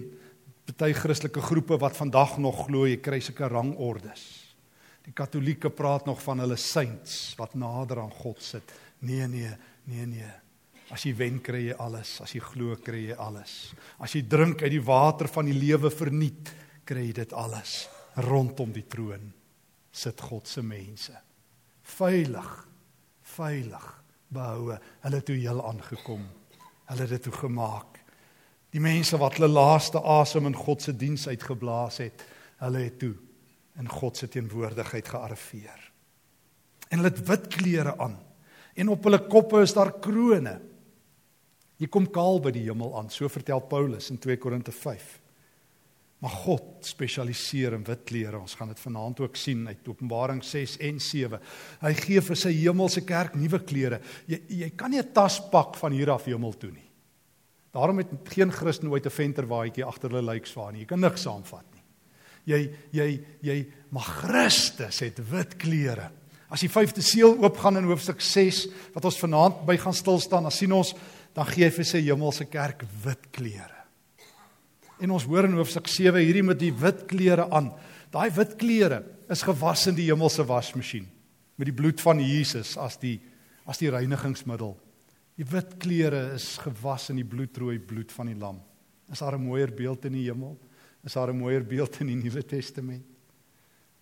party 0.64 0.94
Christelike 0.96 1.42
groepe 1.44 1.76
wat 1.82 1.98
vandag 1.98 2.38
nog 2.40 2.64
glo 2.68 2.86
jy 2.88 2.96
kry 3.04 3.20
sulke 3.22 3.50
rangordes. 3.50 4.22
Die 5.04 5.12
katolieke 5.12 5.68
praat 5.68 6.06
nog 6.08 6.22
van 6.24 6.40
hulle 6.40 6.56
saints 6.56 7.34
wat 7.36 7.58
nader 7.60 8.00
aan 8.00 8.14
God 8.22 8.40
sit. 8.42 8.72
Nee 9.04 9.28
nee 9.28 9.52
nee 9.90 10.08
nee. 10.08 10.32
As 10.92 11.04
jy 11.04 11.14
wen 11.16 11.38
kry 11.44 11.66
jy 11.66 11.76
alles, 11.80 12.18
as 12.24 12.32
jy 12.36 12.40
glo 12.44 12.76
kry 12.84 13.06
jy 13.10 13.16
alles. 13.20 13.74
As 14.00 14.12
jy 14.16 14.24
drink 14.28 14.62
uit 14.64 14.72
die 14.72 14.84
water 14.84 15.28
van 15.32 15.48
die 15.48 15.56
lewe 15.56 15.90
verniet, 15.92 16.52
kry 16.84 17.06
jy 17.08 17.14
dit 17.24 17.32
alles. 17.36 17.84
Rondom 18.24 18.72
die 18.72 18.84
troon 18.88 19.32
sit 19.94 20.20
God 20.20 20.48
se 20.50 20.62
mense. 20.62 21.14
Veilig, 21.94 22.50
veilig 23.34 23.86
behoue. 24.34 24.78
Hulle 25.04 25.20
het 25.20 25.28
toe 25.28 25.38
heel 25.38 25.62
aangekom. 25.68 26.24
Hulle 26.90 27.06
het 27.06 27.14
dit 27.14 27.26
toe 27.28 27.36
gemaak. 27.38 28.00
Die 28.74 28.82
mense 28.82 29.18
wat 29.22 29.38
hulle 29.38 29.52
laaste 29.52 30.02
asem 30.02 30.48
in 30.50 30.56
God 30.58 30.82
se 30.82 30.96
diens 30.98 31.28
uitgeblaas 31.30 32.00
het, 32.02 32.24
hulle 32.58 32.82
het 32.88 32.98
toe 32.98 33.14
in 33.78 33.90
God 33.90 34.18
se 34.18 34.28
teenwoordigheid 34.28 35.08
gearriveer. 35.14 35.90
En 36.90 36.98
hulle 36.98 37.12
het 37.12 37.26
wit 37.28 37.46
klere 37.54 37.94
aan 38.02 38.18
en 38.74 38.90
op 38.90 39.04
hulle 39.06 39.20
koppe 39.30 39.60
is 39.62 39.74
daar 39.74 39.92
krones. 40.02 40.58
Jy 41.78 41.86
kom 41.90 42.06
kaal 42.10 42.40
by 42.42 42.52
die 42.54 42.64
hemel 42.66 42.92
aan, 42.98 43.10
so 43.10 43.28
vertel 43.30 43.62
Paulus 43.70 44.10
in 44.10 44.18
2 44.22 44.38
Korinte 44.42 44.72
5. 44.74 45.04
Maar 46.24 46.32
God 46.40 46.86
spesialiseer 46.88 47.74
in 47.76 47.82
wit 47.84 48.06
klere. 48.08 48.38
Ons 48.40 48.54
gaan 48.56 48.70
dit 48.72 48.80
vanaand 48.80 49.18
ook 49.20 49.34
sien 49.36 49.66
uit 49.68 49.88
Openbaring 49.88 50.40
6 50.44 50.78
en 50.88 51.00
7. 51.00 51.40
Hy 51.82 51.92
gee 51.98 52.22
vir 52.24 52.38
sy 52.40 52.52
hemelse 52.62 53.02
kerk 53.04 53.34
nuwe 53.36 53.60
klere. 53.60 53.98
Jy 54.30 54.38
jy 54.62 54.70
kan 54.72 54.90
nie 54.90 55.02
'n 55.02 55.12
tas 55.12 55.36
pak 55.52 55.76
van 55.76 55.92
hier 55.92 56.10
af 56.10 56.24
hemel 56.24 56.56
toe 56.56 56.70
nie. 56.70 56.88
Daarom 57.74 57.98
het 57.98 58.08
geen 58.24 58.50
Christen 58.50 58.88
ooit 58.88 59.04
'n 59.04 59.10
venterwaadjie 59.10 59.84
agter 59.84 60.10
hulle 60.10 60.32
lykswaan 60.32 60.72
nie. 60.72 60.80
Jy 60.80 60.86
kan 60.86 61.00
niks 61.00 61.22
saamvat 61.22 61.66
nie. 61.74 61.82
Jy 62.46 62.74
jy 62.92 63.24
jy 63.42 63.66
maar 63.90 64.08
Christus 64.22 65.00
het 65.00 65.18
wit 65.30 65.56
klere. 65.58 66.10
As 66.48 66.60
die 66.60 66.68
vyfde 66.68 67.02
seël 67.02 67.36
oopgaan 67.36 67.76
in 67.76 67.84
hoofstuk 67.84 68.20
6 68.20 68.66
wat 68.94 69.04
ons 69.04 69.18
vanaand 69.18 69.66
by 69.66 69.76
gaan 69.76 69.94
stil 69.94 70.18
staan, 70.20 70.42
dan 70.42 70.52
sien 70.52 70.72
ons 70.72 70.94
dan 71.34 71.44
gee 71.44 71.64
hy 71.64 71.70
vir 71.70 71.84
sy 71.84 72.00
hemelse 72.00 72.44
kerk 72.44 72.82
wit 73.04 73.30
klere. 73.30 73.83
En 75.02 75.10
ons 75.10 75.26
hoor 75.26 75.48
in 75.48 75.56
hoofstuk 75.58 75.88
7 75.90 76.22
hierdie 76.22 76.44
met 76.46 76.60
die 76.60 76.72
wit 76.72 77.04
klere 77.10 77.48
aan. 77.50 77.72
Daai 78.14 78.30
wit 78.36 78.54
klere 78.60 79.02
is 79.32 79.42
gewas 79.42 79.86
in 79.90 79.96
die 79.98 80.10
hemelse 80.10 80.44
wasmasjien 80.46 81.08
met 81.58 81.68
die 81.70 81.76
bloed 81.76 82.00
van 82.02 82.18
Jesus 82.22 82.74
as 82.80 82.98
die 83.02 83.20
as 83.64 83.78
die 83.80 83.88
reinigingsmiddel. 83.88 84.74
Die 85.38 85.46
wit 85.48 85.78
klere 85.80 86.34
is 86.34 86.58
gewas 86.60 87.08
in 87.10 87.16
die 87.22 87.26
bloedrooi 87.26 87.78
bloed 87.80 88.12
van 88.12 88.28
die 88.28 88.36
lam. 88.38 88.60
Is 89.10 89.22
daar 89.22 89.38
'n 89.38 89.46
mooier 89.46 89.72
beeld 89.72 90.04
in 90.04 90.12
die 90.12 90.28
hemel? 90.28 90.58
Is 91.02 91.14
daar 91.14 91.30
'n 91.32 91.38
mooier 91.38 91.64
beeld 91.64 92.00
in 92.00 92.06
die 92.06 92.16
Nuwe 92.16 92.44
Testament? 92.44 93.04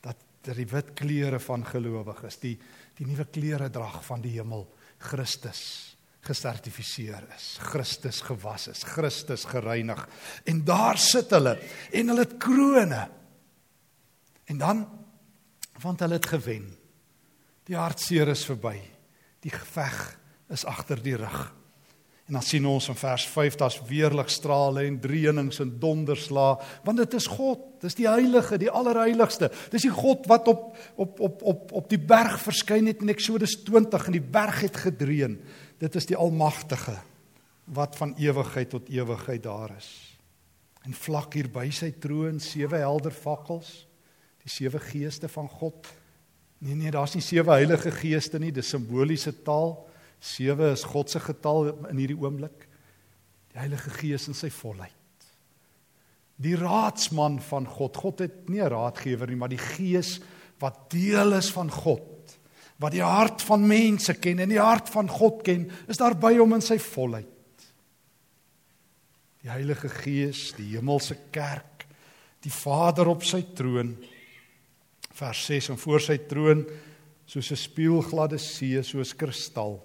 Dat 0.01 0.17
dat 0.43 0.57
die 0.57 0.67
wit 0.67 0.95
klere 0.95 1.39
van 1.39 1.65
gelowiges, 1.65 2.39
die 2.39 2.59
die 2.95 3.07
nuwe 3.07 3.25
klere 3.25 3.71
drag 3.71 4.05
van 4.05 4.21
die 4.21 4.33
hemel, 4.33 4.67
Christus 4.99 5.92
gesertifiseer 6.23 7.25
is, 7.35 7.47
Christus 7.73 8.21
gewas 8.23 8.69
is, 8.71 8.85
Christus 8.87 9.45
gereinig. 9.51 10.05
En 10.47 10.63
daar 10.65 10.99
sit 10.99 11.31
hulle 11.35 11.57
en 11.91 12.13
hulle 12.13 12.27
het 12.27 12.37
krones. 12.43 13.09
En 14.51 14.59
dan 14.59 14.85
want 15.83 16.01
hulle 16.01 16.21
het 16.21 16.27
gewen. 16.27 16.69
Die 17.67 17.77
hartseer 17.77 18.29
is 18.29 18.45
verby. 18.47 18.77
Die 19.43 19.51
geveg 19.51 19.99
is 20.53 20.65
agter 20.69 21.03
die 21.03 21.17
rug. 21.19 21.51
En 22.31 22.39
dan 22.39 22.47
sien 22.47 22.67
ons 22.71 22.87
in 22.89 22.97
vers 22.97 23.25
5 23.29 23.57
daar's 23.59 23.81
weerligstrale 23.89 24.85
en 24.87 25.01
dreenings 25.03 25.59
en 25.61 25.73
donderslaa, 25.83 26.55
want 26.87 27.03
dit 27.03 27.17
is 27.19 27.27
God, 27.27 27.65
dis 27.83 27.99
die 27.99 28.07
heilige, 28.07 28.57
die 28.63 28.71
allerheiligste. 28.71 29.51
Dis 29.75 29.89
die 29.89 29.93
God 29.93 30.29
wat 30.31 30.47
op 30.49 30.77
op 31.03 31.21
op 31.21 31.43
op 31.43 31.73
op 31.83 31.91
die 31.91 31.99
berg 31.99 32.39
verskyn 32.41 32.87
het 32.87 33.03
in 33.03 33.11
Eksodus 33.13 33.59
20 33.67 34.07
en 34.07 34.17
die 34.17 34.23
berg 34.39 34.63
het 34.63 34.79
gedreun. 34.85 35.41
Dit 35.83 35.99
is 35.99 36.07
die 36.07 36.17
almagtige 36.17 36.95
wat 37.75 37.97
van 37.99 38.15
ewigheid 38.19 38.71
tot 38.71 38.91
ewigheid 38.91 39.43
daar 39.43 39.73
is. 39.77 39.91
En 40.87 40.95
vlak 40.95 41.35
hier 41.35 41.49
by 41.51 41.69
sy 41.75 41.91
troon 42.03 42.39
sewe 42.43 42.79
helder 42.83 43.15
vakkels, 43.15 43.85
die 44.43 44.51
sewe 44.51 44.79
geeste 44.83 45.31
van 45.31 45.49
God. 45.51 45.89
Nee 46.63 46.77
nee, 46.79 46.91
daar's 46.95 47.15
nie 47.15 47.25
sewe 47.25 47.55
heilige 47.55 47.91
geeste 47.95 48.39
nie, 48.43 48.53
dis 48.55 48.71
simboliese 48.71 49.35
taal. 49.47 49.77
Sewe 50.23 50.71
is 50.75 50.85
God 50.87 51.11
se 51.11 51.23
getal 51.23 51.73
in 51.91 51.99
hierdie 51.99 52.19
oomblik. 52.19 52.69
Die 53.53 53.59
Heilige 53.59 53.91
Gees 53.91 54.29
in 54.31 54.39
sy 54.39 54.53
volheid. 54.55 55.27
Die 56.43 56.55
raadsman 56.57 57.41
van 57.43 57.67
God. 57.67 57.99
God 57.99 58.23
het 58.23 58.49
nie 58.49 58.63
'n 58.63 58.71
raadgewer 58.71 59.27
nie, 59.27 59.37
maar 59.37 59.51
die 59.51 59.59
Gees 59.59 60.21
wat 60.59 60.91
deel 60.91 61.35
is 61.35 61.51
van 61.51 61.71
God 61.71 62.12
wat 62.83 62.95
die 62.97 63.05
hart 63.05 63.45
van 63.47 63.63
mense 63.67 64.17
ken 64.19 64.43
en 64.43 64.51
die 64.51 64.61
hart 64.61 64.91
van 64.91 65.11
God 65.11 65.43
ken, 65.47 65.69
is 65.91 66.01
daar 66.01 66.17
by 66.19 66.35
hom 66.41 66.57
in 66.57 66.65
sy 66.65 66.81
volheid. 66.83 67.29
Die 69.43 69.51
Heilige 69.51 69.91
Gees, 69.91 70.51
die 70.59 70.73
hemelse 70.75 71.17
kerk, 71.35 71.87
die 72.43 72.51
Vader 72.51 73.11
op 73.11 73.25
sy 73.27 73.43
troon. 73.55 73.95
Vers 75.13 75.47
6 75.47 75.73
en 75.75 75.81
voor 75.83 76.03
sy 76.03 76.19
troon 76.27 76.65
soos 77.27 77.51
'n 77.53 77.57
spieelgladde 77.57 78.39
see, 78.39 78.83
soos 78.83 79.15
kristal. 79.15 79.81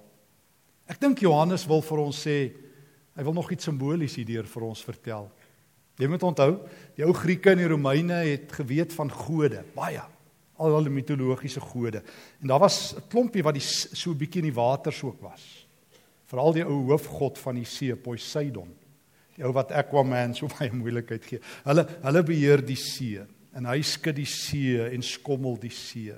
Ek 0.89 0.99
dink 0.99 1.19
Johannes 1.19 1.67
wil 1.67 1.81
vir 1.81 1.99
ons 1.99 2.27
sê 2.27 2.53
hy 3.15 3.23
wil 3.23 3.33
nog 3.33 3.51
iets 3.51 3.65
simbolies 3.65 4.15
hierdeur 4.15 4.45
vir 4.45 4.63
ons 4.63 4.83
vertel. 4.83 5.31
Jy 5.97 6.07
moet 6.07 6.23
onthou, 6.23 6.67
die 6.95 7.05
ou 7.05 7.13
Grieke 7.13 7.51
en 7.51 7.57
die 7.57 7.67
Romeine 7.67 8.13
het 8.13 8.51
geweet 8.51 8.93
van 8.93 9.09
gode, 9.09 9.63
baie 9.75 10.16
al 10.57 10.75
hulle 10.77 10.89
mitologiese 10.89 11.61
gode. 11.61 12.01
En 12.41 12.47
daar 12.47 12.59
was 12.59 12.95
'n 12.95 13.07
klompie 13.09 13.43
wat 13.43 13.53
die 13.53 13.63
so 13.93 14.11
'n 14.11 14.17
bietjie 14.17 14.41
in 14.41 14.49
die 14.49 14.61
water 14.61 14.91
soek 14.91 15.21
was. 15.21 15.67
Veral 16.25 16.53
die 16.53 16.65
ou 16.65 16.91
hoofgod 16.91 17.37
van 17.37 17.55
die 17.55 17.65
see, 17.65 17.95
Poseidon. 17.95 18.75
Die 19.35 19.45
ou 19.45 19.53
wat 19.53 19.71
Aquaman 19.71 20.35
so 20.35 20.47
baie 20.59 20.71
moeilikheid 20.73 21.25
gee. 21.25 21.39
Hulle 21.63 21.87
hulle 22.01 22.23
beheer 22.23 22.65
die 22.65 22.75
see 22.75 23.21
en 23.55 23.65
hy 23.65 23.81
skud 23.81 24.15
die 24.15 24.25
see 24.25 24.77
en 24.93 25.01
skommel 25.01 25.57
die 25.59 25.73
see. 25.73 26.13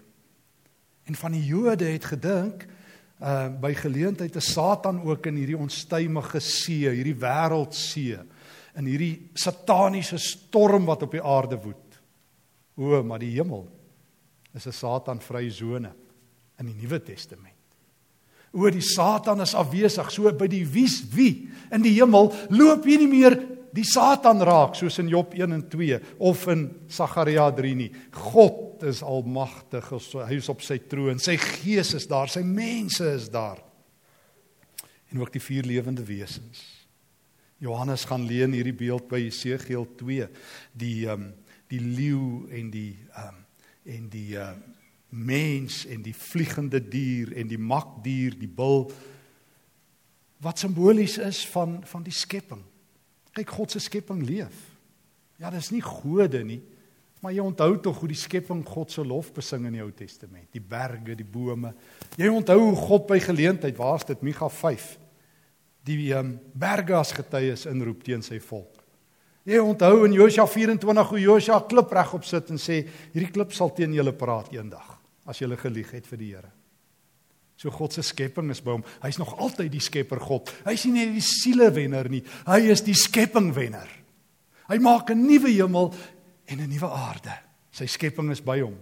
En 1.08 1.15
van 1.15 1.31
die 1.31 1.46
Jode 1.46 1.86
het 1.86 2.05
gedink 2.05 2.67
uh 3.19 3.50
by 3.60 3.74
geleentheid 3.75 4.31
te 4.31 4.39
Satan 4.39 5.01
ook 5.03 5.25
in 5.25 5.36
hierdie 5.36 5.58
onstuimige 5.58 6.39
see, 6.39 6.88
hierdie 6.88 7.17
wêreldsee, 7.19 8.19
in 8.79 8.86
hierdie 8.86 9.29
sataniese 9.36 10.17
storm 10.17 10.86
wat 10.86 11.03
op 11.03 11.12
die 11.12 11.24
aarde 11.24 11.58
woed. 11.60 12.00
O, 12.79 13.03
maar 13.03 13.19
die 13.19 13.34
hemel 13.36 13.67
is 14.53 14.68
'n 14.68 14.72
Satan-vrye 14.72 15.51
sone 15.51 15.94
in 16.60 16.65
die 16.65 16.75
Nuwe 16.75 17.00
Testament. 17.03 17.56
Oor 18.51 18.72
die 18.72 18.82
Satan 18.82 19.41
is 19.41 19.53
afwesig, 19.53 20.10
so 20.12 20.32
by 20.34 20.48
die 20.48 20.65
wies 20.65 21.03
wie 21.13 21.50
in 21.72 21.84
die 21.86 21.94
hemel 21.94 22.34
loop 22.50 22.86
hier 22.86 22.98
nie 22.98 23.08
meer 23.08 23.38
die 23.75 23.86
Satan 23.86 24.41
raak 24.41 24.75
soos 24.75 24.98
in 25.01 25.10
Job 25.12 25.36
1 25.38 25.53
en 25.53 25.63
2 25.70 26.00
of 26.18 26.48
in 26.48 26.65
Sagaria 26.89 27.51
3 27.53 27.75
nie. 27.77 27.91
God 28.12 28.84
is 28.89 29.03
almagtig, 29.06 29.91
hy 30.25 30.39
is 30.39 30.50
op 30.50 30.63
sy 30.65 30.79
troon, 30.89 31.20
sy 31.22 31.38
gees 31.38 31.94
is 31.94 32.08
daar, 32.10 32.32
sy 32.32 32.41
mense 32.41 33.06
is 33.13 33.29
daar. 33.29 33.62
En 35.10 35.22
ook 35.22 35.34
die 35.34 35.44
vier 35.44 35.68
lewende 35.68 36.06
wesens. 36.06 36.63
Johannes 37.60 38.06
gaan 38.08 38.25
leen 38.25 38.56
hierdie 38.56 38.75
beeld 38.77 39.10
by 39.12 39.20
Jesegiel 39.25 39.86
2, 40.00 40.29
die 40.74 41.06
ehm 41.08 41.29
um, 41.29 41.29
die 41.70 41.84
leeu 41.86 42.48
en 42.58 42.72
die 42.74 42.96
ehm 43.13 43.36
um, 43.36 43.41
en 43.84 44.10
die 44.12 44.38
uh, 44.38 44.52
mens 45.10 45.86
en 45.90 46.04
die 46.06 46.16
vliegende 46.16 46.82
dier 46.82 47.34
en 47.38 47.50
die 47.50 47.62
makdier, 47.62 48.36
die 48.38 48.50
bil 48.50 48.90
wat 50.40 50.62
simbolies 50.62 51.18
is 51.18 51.42
van 51.52 51.80
van 51.90 52.04
die 52.06 52.16
skepping. 52.16 52.62
Kyk 53.36 53.56
God 53.58 53.74
se 53.74 53.82
skepping 53.84 54.22
leef. 54.26 54.56
Ja, 55.40 55.52
dis 55.52 55.72
nie 55.72 55.84
gode 55.84 56.42
nie, 56.44 56.62
maar 57.24 57.34
jy 57.36 57.44
onthou 57.44 57.74
tog 57.84 58.00
hoe 58.02 58.10
die 58.12 58.20
skepping 58.20 58.64
God 58.68 58.92
se 58.92 59.04
lof 59.04 59.32
besing 59.36 59.68
in 59.68 59.78
die 59.78 59.84
Ou 59.84 59.92
Testament. 59.96 60.48
Die 60.56 60.64
berge, 60.64 61.16
die 61.16 61.28
bome. 61.28 61.74
Jy 62.20 62.32
onthou 62.32 62.58
hoe 62.62 62.76
God 62.80 63.08
by 63.08 63.20
geleentheid, 63.24 63.78
waar's 63.80 64.08
dit 64.08 64.24
Micha 64.24 64.50
5, 64.52 64.90
die 65.88 66.12
um, 66.16 66.36
berge 66.54 66.96
as 66.96 67.14
getuies 67.16 67.66
inroep 67.72 68.04
teen 68.08 68.24
sy 68.24 68.40
volk. 68.44 68.79
Jy 69.48 69.60
onthou 69.63 70.03
in 70.05 70.13
Josua 70.13 70.46
24 70.48 71.12
hoe 71.13 71.19
Josua 71.22 71.62
klip 71.69 71.91
regop 71.96 72.25
sit 72.27 72.50
en 72.51 72.60
sê 72.60 72.81
hierdie 73.13 73.31
klip 73.31 73.53
sal 73.55 73.72
teen 73.75 73.93
julle 73.96 74.13
praat 74.13 74.51
eendag 74.53 74.98
as 75.29 75.39
julle 75.39 75.58
gelieg 75.60 75.91
het 75.93 76.08
vir 76.10 76.19
die 76.19 76.31
Here. 76.34 76.51
So 77.60 77.72
God 77.75 77.93
se 77.93 78.03
skepping 78.08 78.50
is 78.53 78.62
by 78.63 78.77
hom. 78.77 78.86
Hy's 79.03 79.19
nog 79.19 79.34
altyd 79.36 79.72
die 79.74 79.84
skepper 79.84 80.22
God. 80.24 80.51
Hy's 80.63 80.86
nie 80.88 81.01
net 81.01 81.12
die 81.12 81.24
sielewenner 81.24 82.08
nie. 82.12 82.22
Hy 82.48 82.60
is 82.72 82.86
die 82.86 82.96
skeppingwenner. 82.96 83.89
Hy 84.69 84.77
maak 84.79 85.12
'n 85.12 85.27
nuwe 85.27 85.51
hemel 85.51 85.93
en 86.48 86.60
'n 86.62 86.69
nuwe 86.69 86.88
aarde. 86.88 87.36
Sy 87.72 87.86
skepping 87.86 88.31
is 88.31 88.41
by 88.41 88.62
hom. 88.62 88.77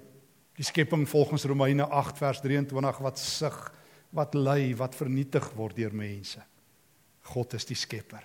Die 0.55 0.63
skepping 0.63 1.07
volgens 1.09 1.45
Romeine 1.45 1.89
8 1.89 2.17
vers 2.17 2.41
23 2.41 2.99
wat 2.99 3.19
sug, 3.19 3.73
wat 4.11 4.33
ly, 4.33 4.75
wat 4.75 4.95
vernietig 4.95 5.51
word 5.55 5.75
deur 5.75 5.93
mense. 5.93 6.39
God 7.21 7.53
is 7.53 7.65
die 7.65 7.75
skepper. 7.75 8.23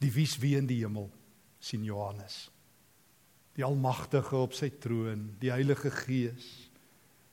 Die 0.00 0.12
wies 0.12 0.38
wie 0.38 0.56
in 0.56 0.66
die 0.66 0.84
hemel 0.84 1.10
sien 1.58 1.84
Johannes. 1.84 2.48
Die 3.58 3.64
Almagtige 3.66 4.38
op 4.38 4.54
sy 4.54 4.70
troon, 4.80 5.32
die 5.40 5.50
Heilige 5.50 5.90
Gees. 5.90 6.46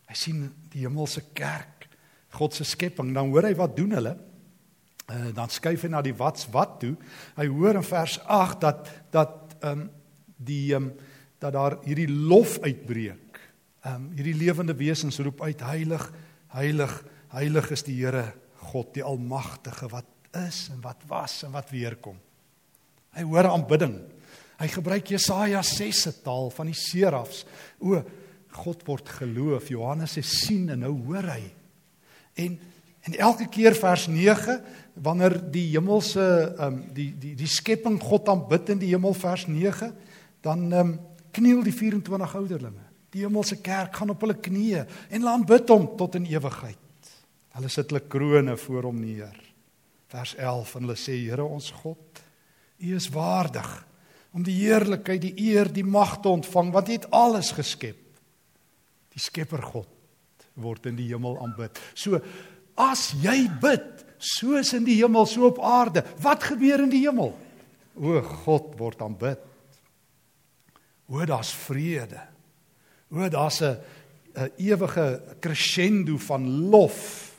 Hy 0.09 0.17
sien 0.17 0.45
die 0.73 0.85
hemelse 0.85 1.21
kerk, 1.37 1.87
God 2.35 2.55
se 2.57 2.65
skepping. 2.67 3.13
Dan 3.15 3.29
hoor 3.31 3.47
hy 3.47 3.53
wat 3.57 3.75
doen 3.77 3.93
hulle? 3.95 4.15
Uh, 5.05 5.29
dan 5.37 5.51
skuif 5.53 5.85
hy 5.85 5.91
na 5.93 6.01
die 6.01 6.15
wat's 6.17 6.47
wat 6.53 6.79
toe. 6.81 6.95
Hy 7.37 7.45
hoor 7.53 7.77
in 7.77 7.85
vers 7.85 8.17
8 8.25 8.63
dat 8.63 8.89
dat 9.13 9.41
ehm 9.61 9.85
um, 9.85 9.89
die 10.35 10.73
ehm 10.73 10.89
um, 10.89 11.11
dat 11.39 11.53
daar 11.53 11.77
hierdie 11.85 12.09
lof 12.09 12.57
uitbreek. 12.65 13.39
Ehm 13.85 13.95
um, 13.95 14.07
hierdie 14.17 14.37
lewende 14.39 14.73
wesens 14.77 15.21
roep 15.21 15.43
uit 15.45 15.61
heilig, 15.61 16.09
heilig, 16.57 16.97
heilig 17.35 17.69
is 17.71 17.85
die 17.85 17.99
Here 18.01 18.31
God, 18.71 18.93
die 18.97 19.03
Almagtige 19.05 19.87
wat 19.93 20.09
is 20.35 20.69
en 20.73 20.81
wat 20.81 21.05
was 21.07 21.43
en 21.45 21.53
wat 21.53 21.69
weer 21.69 21.95
kom. 22.01 22.17
Hy 23.15 23.23
hoor 23.23 23.49
aanbidding. 23.49 23.95
Hy 24.59 24.67
gebruik 24.71 25.09
Jesaja 25.11 25.61
6 25.63 26.01
se 26.07 26.13
taal 26.23 26.49
van 26.55 26.69
die 26.71 26.77
serafs. 26.77 27.43
O 27.79 27.99
God 28.55 28.85
word 28.87 29.09
geloof. 29.17 29.69
Johannes 29.71 30.15
sê 30.15 30.23
sien 30.23 30.69
en 30.71 30.83
nou 30.85 30.93
hoor 31.07 31.27
hy. 31.35 31.43
En 32.45 32.57
en 33.05 33.13
elke 33.21 33.45
keer 33.53 33.75
vers 33.77 34.07
9 34.09 34.55
wanneer 35.05 35.35
die 35.53 35.67
hemelse 35.75 36.23
um 36.65 36.79
die 36.93 37.11
die 37.21 37.35
die 37.37 37.49
skepping 37.49 37.99
God 38.01 38.31
aanbid 38.33 38.71
in 38.73 38.79
die 38.81 38.89
hemel 38.95 39.13
vers 39.13 39.43
9 39.45 39.91
dan 40.41 40.65
um 40.73 40.95
kniel 41.35 41.61
die 41.61 41.75
24 41.75 42.33
ouderlinge. 42.39 42.81
Die 43.13 43.21
hemelse 43.21 43.59
kerk 43.61 43.99
gaan 43.99 44.15
op 44.15 44.25
hulle 44.25 44.39
knieë 44.39 44.81
en 44.87 45.19
hulle 45.19 45.35
aanbid 45.35 45.69
hom 45.69 45.85
tot 45.99 46.17
in 46.17 46.25
ewigheid. 46.31 47.11
Hulle 47.55 47.69
sit 47.69 47.93
hulle 47.93 48.01
krones 48.09 48.65
voor 48.65 48.89
hom 48.89 48.97
neer. 48.99 49.37
Vers 50.11 50.33
11 50.35 50.73
en 50.75 50.87
hulle 50.87 50.97
sê 50.99 51.19
Here 51.21 51.45
ons 51.45 51.69
God, 51.83 52.24
U 52.77 52.95
is 52.95 53.09
waardig 53.09 53.69
om 54.35 54.43
die 54.43 54.57
heerlikheid, 54.65 55.21
die 55.21 55.35
eer, 55.47 55.69
die 55.71 55.85
mag 55.85 56.17
te 56.21 56.29
ontvang 56.29 56.73
want 56.75 56.89
U 56.89 56.97
het 56.97 57.07
alles 57.15 57.53
geskep. 57.55 58.01
Die 59.15 59.23
Skepper 59.23 59.63
God 59.63 59.91
word 60.59 60.87
in 60.87 60.97
die 60.99 61.07
hemel 61.09 61.37
aanbid. 61.43 61.79
So 61.95 62.19
as 62.79 63.09
jy 63.23 63.45
bid 63.61 64.03
soos 64.19 64.73
in 64.75 64.85
die 64.87 64.97
hemel 64.99 65.27
so 65.27 65.47
op 65.47 65.59
aarde, 65.63 66.03
wat 66.23 66.43
gebeur 66.43 66.83
in 66.83 66.91
die 66.91 67.03
hemel? 67.03 67.33
O 67.95 68.21
God 68.45 68.73
word 68.79 69.03
aanbid. 69.03 69.39
O 71.07 71.23
daar's 71.27 71.53
vrede. 71.67 72.19
O 73.11 73.29
daar's 73.29 73.61
'n 73.61 73.77
'n 74.35 74.51
ewige 74.57 75.23
crescendo 75.39 76.17
van 76.17 76.69
lof. 76.69 77.31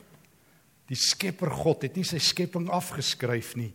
Die 0.89 0.97
Skepper 0.97 1.51
God 1.51 1.81
het 1.81 1.95
nie 1.95 2.05
sy 2.07 2.17
skepping 2.17 2.69
afgeskryf 2.73 3.55
nie. 3.55 3.73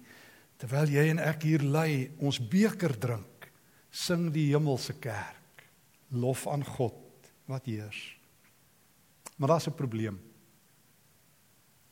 Terwyl 0.63 0.93
jy 0.95 1.09
en 1.11 1.19
ek 1.19 1.43
hier 1.43 1.63
lê, 1.67 2.13
ons 2.23 2.39
beker 2.39 2.95
drink, 3.03 3.49
sing 3.91 4.29
die 4.31 4.53
hemelse 4.53 4.95
kerk 5.03 5.65
lof 6.15 6.45
aan 6.47 6.63
God 6.63 7.33
wat 7.51 7.67
heers. 7.67 7.99
Maar 9.37 9.57
daar's 9.57 9.67
'n 9.67 9.75
probleem. 9.75 10.21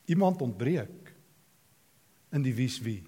Iemand 0.07 0.43
ontbreek 0.43 1.15
in 2.33 2.43
die 2.43 2.55
wies 2.55 2.79
wie. 2.81 3.03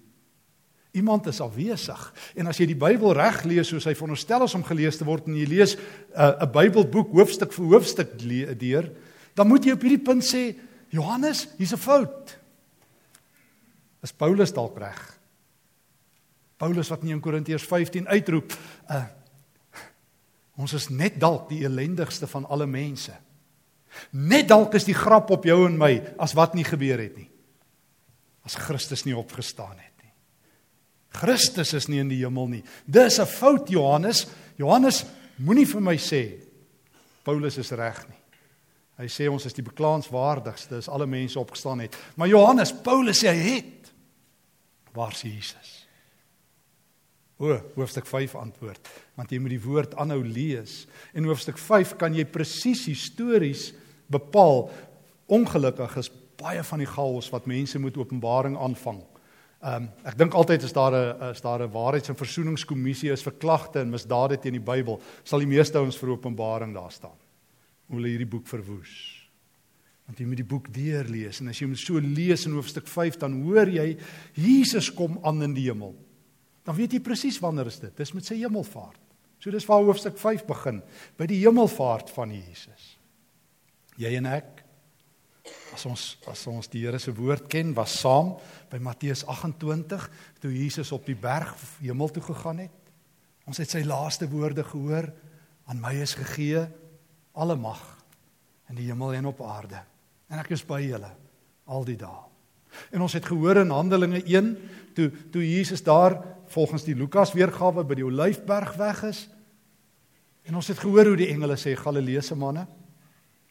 Iemand 0.91 1.27
is 1.27 1.41
afwesig. 1.41 2.13
En 2.35 2.47
as 2.47 2.57
jy 2.57 2.65
die 2.65 2.75
Bybel 2.75 3.13
reg 3.13 3.43
lees 3.43 3.67
soos 3.67 3.85
hy 3.85 3.95
veronderstel 3.95 4.43
is 4.43 4.55
om 4.55 4.63
gelees 4.63 4.97
te 4.97 5.05
word 5.05 5.27
en 5.27 5.35
jy 5.35 5.45
lees 5.45 5.75
'n 5.75 5.79
uh, 6.15 6.43
'n 6.43 6.51
Bybelboek 6.51 7.11
hoofstuk 7.11 7.53
vir 7.53 7.65
hoofstuk 7.65 8.19
deur, 8.59 8.91
dan 9.33 9.47
moet 9.47 9.65
jy 9.65 9.71
op 9.71 9.81
hierdie 9.81 10.03
punt 10.03 10.23
sê, 10.23 10.55
Johannes, 10.89 11.47
hier's 11.57 11.73
'n 11.73 11.77
fout. 11.77 12.37
Is 14.03 14.11
Paulus 14.11 14.51
dalk 14.51 14.77
reg? 14.77 15.12
Paulus 16.57 16.89
wat 16.89 17.03
in 17.03 17.21
Korintiërs 17.21 17.65
15 17.67 18.07
uitroep, 18.07 18.53
uh, 18.89 19.03
ons 20.61 20.73
is 20.73 20.89
net 20.89 21.19
dalk 21.19 21.49
die 21.49 21.63
ellendigste 21.65 22.27
van 22.29 22.45
alle 22.45 22.67
mense. 22.69 23.13
Net 24.11 24.47
dalk 24.49 24.73
is 24.77 24.85
die 24.85 24.97
grap 24.97 25.31
op 25.33 25.45
jou 25.45 25.65
en 25.67 25.77
my 25.77 25.95
as 26.21 26.35
wat 26.37 26.53
nie 26.57 26.65
gebeur 26.65 27.01
het 27.01 27.17
nie. 27.17 27.29
As 28.45 28.57
Christus 28.59 29.05
nie 29.05 29.15
opgestaan 29.17 29.77
het 29.77 30.03
nie. 30.03 30.13
Christus 31.23 31.73
is 31.73 31.87
nie 31.87 32.01
in 32.01 32.09
die 32.11 32.21
hemel 32.23 32.47
nie. 32.47 32.63
Dis 32.85 33.19
'n 33.19 33.25
fout 33.25 33.69
Johannes. 33.69 34.27
Johannes 34.57 35.05
moenie 35.37 35.65
vir 35.65 35.81
my 35.81 35.95
sê 35.97 36.39
Paulus 37.23 37.57
is 37.57 37.71
reg 37.71 38.07
nie. 38.09 38.19
Hy 38.99 39.07
sê 39.09 39.29
ons 39.31 39.45
is 39.45 39.53
die 39.53 39.65
beklaanswaardigste 39.65 40.77
as 40.77 40.89
alle 40.91 41.07
mense 41.09 41.39
opgestaan 41.39 41.79
het. 41.79 41.95
Maar 42.15 42.27
Johannes, 42.27 42.73
Paulus 42.83 43.23
sê 43.23 43.31
hy 43.33 43.55
het. 43.55 43.91
Waar 44.93 45.11
is 45.11 45.21
Jesus? 45.21 45.71
O, 47.43 47.57
hoofstuk 47.75 48.05
5 48.07 48.37
antwoord, 48.39 48.89
want 49.19 49.31
jy 49.33 49.39
moet 49.43 49.51
die 49.51 49.63
woord 49.63 49.95
aanhou 49.99 50.21
lees. 50.23 50.83
In 51.17 51.25
hoofstuk 51.27 51.57
5 51.59 51.97
kan 51.99 52.15
jy 52.15 52.23
presies 52.29 52.85
histories 52.87 53.71
bepaal 54.11 54.69
ongelukkig 55.33 55.97
is 55.99 56.11
baie 56.39 56.63
van 56.63 56.83
die 56.83 56.87
chaos 56.87 57.27
wat 57.33 57.49
mense 57.49 57.79
moet 57.79 57.97
openbaring 57.99 58.55
aanvang. 58.59 59.01
Ehm 59.63 59.83
um, 59.83 59.89
ek 60.07 60.17
dink 60.19 60.35
altyd 60.35 60.63
as 60.67 60.75
daar 60.75 60.95
'n 60.95 61.31
is 61.31 61.41
daar 61.41 61.63
'n 61.63 61.71
waarheids- 61.71 62.09
en 62.09 62.15
versoeningskommissie 62.15 63.11
is 63.11 63.23
vir 63.23 63.33
klagte 63.33 63.79
en 63.79 63.89
misdade 63.89 64.37
teen 64.37 64.53
die 64.53 64.71
Bybel, 64.71 65.01
sal 65.23 65.39
die 65.39 65.47
meeste 65.47 65.77
ouens 65.77 65.97
vir 65.97 66.09
openbaring 66.09 66.73
daar 66.73 66.91
staan. 66.91 67.17
Hoe 67.87 67.95
hulle 67.95 68.09
hierdie 68.09 68.29
boek 68.29 68.47
verwoes. 68.47 69.27
Want 70.05 70.19
jy 70.19 70.25
moet 70.25 70.37
die 70.37 70.51
boek 70.53 70.73
deurlees 70.73 71.39
en 71.39 71.47
as 71.47 71.59
jy 71.59 71.65
hom 71.65 71.75
so 71.75 71.99
lees 71.99 72.45
in 72.45 72.53
hoofstuk 72.53 72.87
5 72.87 73.17
dan 73.17 73.41
hoor 73.43 73.67
jy 73.67 73.97
Jesus 74.33 74.93
kom 74.93 75.19
aan 75.23 75.41
in 75.41 75.53
die 75.53 75.69
hemel. 75.69 75.95
Dan 76.63 76.75
weet 76.77 76.95
jy 76.95 77.01
presies 77.03 77.39
wanneer 77.43 77.67
is 77.71 77.79
dit? 77.81 77.93
Dis 77.97 78.13
met 78.15 78.27
sy 78.27 78.39
hemelvaart. 78.39 78.99
So 79.43 79.51
dis 79.51 79.65
waar 79.67 79.83
hoofstuk 79.83 80.15
5 80.19 80.45
begin, 80.47 80.79
by 81.19 81.27
die 81.27 81.41
hemelvaart 81.41 82.13
van 82.15 82.31
Jesus. 82.31 82.93
Jy 83.99 84.13
en 84.21 84.29
ek 84.31 84.61
as 85.75 85.83
ons 85.89 86.03
as 86.31 86.43
ons 86.47 86.69
die 86.71 86.85
Here 86.85 86.99
se 87.01 87.11
woord 87.15 87.49
ken, 87.51 87.73
was 87.75 87.95
saam 87.99 88.35
by 88.71 88.79
Matteus 88.83 89.25
28 89.27 90.05
toe 90.39 90.51
Jesus 90.53 90.93
op 90.95 91.03
die 91.09 91.17
berg 91.19 91.51
hemel 91.81 92.13
toe 92.13 92.23
gegaan 92.23 92.63
het. 92.63 92.93
Ons 93.49 93.59
het 93.59 93.73
sy 93.73 93.83
laaste 93.83 94.29
woorde 94.31 94.63
gehoor: 94.63 95.09
"Aan 95.67 95.81
my 95.81 95.93
is 95.99 96.15
gegee 96.15 96.63
alle 97.33 97.55
mag 97.55 97.81
in 98.69 98.79
die 98.79 98.87
hemel 98.87 99.13
en 99.13 99.25
op 99.33 99.41
aarde." 99.41 99.81
En 100.29 100.39
ek 100.39 100.53
is 100.55 100.63
by 100.63 100.79
julle 100.81 101.11
al 101.67 101.83
die 101.83 101.97
dae. 101.97 102.23
En 102.91 103.01
ons 103.01 103.13
het 103.13 103.25
gehoor 103.25 103.57
in 103.61 103.69
Handelinge 103.69 104.23
1 104.23 104.55
toe 104.95 105.11
toe 105.31 105.43
Jesus 105.43 105.83
daar 105.83 106.15
volgens 106.53 106.85
die 106.85 106.95
Lukas 106.95 107.33
weergawe 107.33 107.83
by 107.83 107.97
die 107.97 108.05
Olyfberg 108.05 108.75
weg 108.77 109.03
is. 109.09 109.25
En 110.47 110.55
ons 110.59 110.69
het 110.69 110.79
gehoor 110.79 111.13
hoe 111.13 111.19
die 111.19 111.31
engele 111.33 111.57
sê 111.57 111.73
Galileese 111.79 112.37
manne 112.37 112.67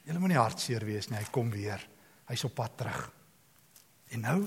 Julle 0.02 0.18
moenie 0.18 0.40
hartseer 0.40 0.82
wees 0.86 1.08
nie, 1.10 1.18
hy 1.20 1.28
kom 1.34 1.50
weer. 1.52 1.82
Hy's 2.30 2.42
op 2.48 2.56
pad 2.58 2.74
terug. 2.80 3.02
En 4.12 4.24
nou, 4.26 4.38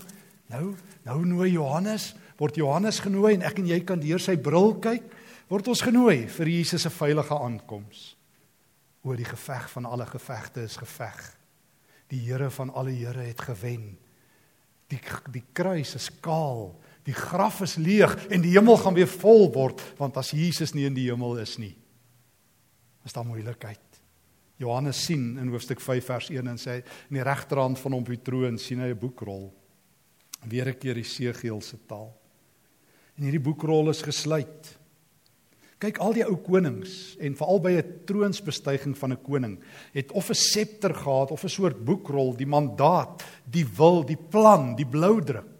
nou, 0.52 0.66
nou 1.06 1.20
nooi 1.28 1.54
Johannes, 1.54 2.12
word 2.40 2.60
Johannes 2.60 3.00
genooi 3.04 3.38
en 3.38 3.46
ek 3.48 3.62
en 3.62 3.70
jy 3.70 3.80
kan 3.88 4.02
deur 4.04 4.22
sy 4.22 4.36
bril 4.42 4.76
kyk, 4.84 5.08
word 5.48 5.70
ons 5.72 5.84
genooi 5.86 6.26
vir 6.34 6.52
Jesus 6.52 6.84
se 6.86 6.92
veilige 6.92 7.38
aankoms. 7.38 8.04
Oor 9.06 9.20
die 9.20 9.28
geveg 9.28 9.70
van 9.72 9.88
alle 9.88 10.08
gevegte 10.10 10.66
is 10.66 10.76
geveg. 10.82 11.22
Die 12.12 12.20
Here 12.26 12.50
van 12.52 12.74
alle 12.76 12.94
Here 12.98 13.24
het 13.30 13.46
gewen. 13.48 13.94
Die 14.92 15.00
die 15.32 15.44
kruis 15.56 15.96
is 15.98 16.10
kaal, 16.22 16.74
die 17.06 17.14
graf 17.14 17.62
is 17.62 17.78
leeg 17.78 18.16
en 18.34 18.42
die 18.42 18.56
hemel 18.56 18.78
gaan 18.82 18.98
weer 18.98 19.10
vol 19.10 19.52
word 19.54 19.82
want 20.00 20.18
as 20.18 20.34
Jesus 20.34 20.74
nie 20.74 20.88
in 20.90 20.98
die 20.98 21.10
hemel 21.10 21.38
is 21.38 21.58
nie, 21.62 21.76
is 23.06 23.14
daar 23.14 23.28
moeilikheid. 23.28 23.82
Johannes 24.58 25.02
sien 25.04 25.36
in 25.38 25.52
hoofstuk 25.52 25.82
5 25.84 26.06
vers 26.06 26.30
1 26.32 26.48
en 26.48 26.60
sê 26.60 26.80
in 27.10 27.20
die 27.20 27.26
regterhand 27.26 27.80
van 27.82 27.96
hom 27.96 28.06
op 28.06 28.12
die 28.14 28.24
troon 28.24 28.58
sien 28.58 28.80
hy 28.80 28.94
'n 28.94 29.00
boekrol. 29.00 29.52
Weer 30.48 30.70
'n 30.70 30.80
keer 30.80 30.96
die 30.96 31.04
Segeel 31.04 31.62
se 31.62 31.78
taal. 31.88 32.14
En 33.18 33.24
hierdie 33.24 33.44
boekrol 33.44 33.90
is 33.90 34.02
gesluit. 34.02 34.80
Kyk 35.78 35.98
al 36.00 36.14
die 36.14 36.26
ou 36.26 36.38
konings 36.38 37.18
en 37.20 37.36
veral 37.36 37.60
by 37.60 37.72
'n 37.72 38.06
troonsbestuiging 38.06 38.96
van 38.98 39.12
'n 39.12 39.22
koning 39.22 39.60
het 39.94 40.12
of 40.12 40.30
'n 40.30 40.34
septer 40.34 40.94
gehad 40.94 41.32
of 41.32 41.44
'n 41.44 41.50
soort 41.50 41.86
boekrol, 41.86 42.36
die 42.36 42.48
mandaat, 42.48 43.24
die 43.44 43.66
wil, 43.78 44.04
die 44.04 44.18
plan, 44.18 44.76
die 44.76 44.88
bloudruk. 44.88 45.55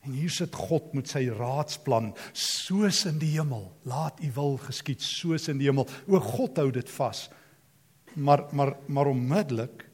En 0.00 0.14
hier 0.16 0.32
sit 0.32 0.54
God 0.56 0.94
met 0.96 1.10
sy 1.12 1.26
raadsplan 1.28 2.14
soos 2.32 3.04
in 3.08 3.18
die 3.20 3.34
hemel. 3.34 3.66
Laat 3.84 4.22
u 4.24 4.30
wil 4.34 4.56
geskied 4.64 5.02
soos 5.04 5.48
in 5.52 5.60
die 5.60 5.68
hemel. 5.68 5.88
O 6.08 6.20
God 6.24 6.56
hou 6.62 6.70
dit 6.72 6.90
vas. 6.96 7.28
Maar 8.14 8.46
maar 8.56 8.74
maar 8.86 9.12
onmiddellik 9.12 9.86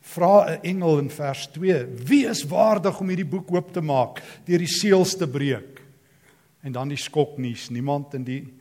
vra 0.00 0.48
'n 0.48 0.62
engel 0.62 0.98
in 0.98 1.10
vers 1.10 1.46
2: 1.46 1.86
Wie 2.06 2.26
is 2.26 2.44
waardig 2.44 3.00
om 3.00 3.08
hierdie 3.08 3.28
boek 3.28 3.52
oop 3.52 3.72
te 3.72 3.80
maak, 3.80 4.22
deur 4.44 4.58
die 4.58 4.66
seels 4.66 5.16
te 5.16 5.28
breek? 5.28 5.82
En 6.60 6.72
dan 6.72 6.88
die 6.88 6.96
skoknuus: 6.96 7.68
Niemand 7.68 8.14
in 8.14 8.24
die 8.24 8.60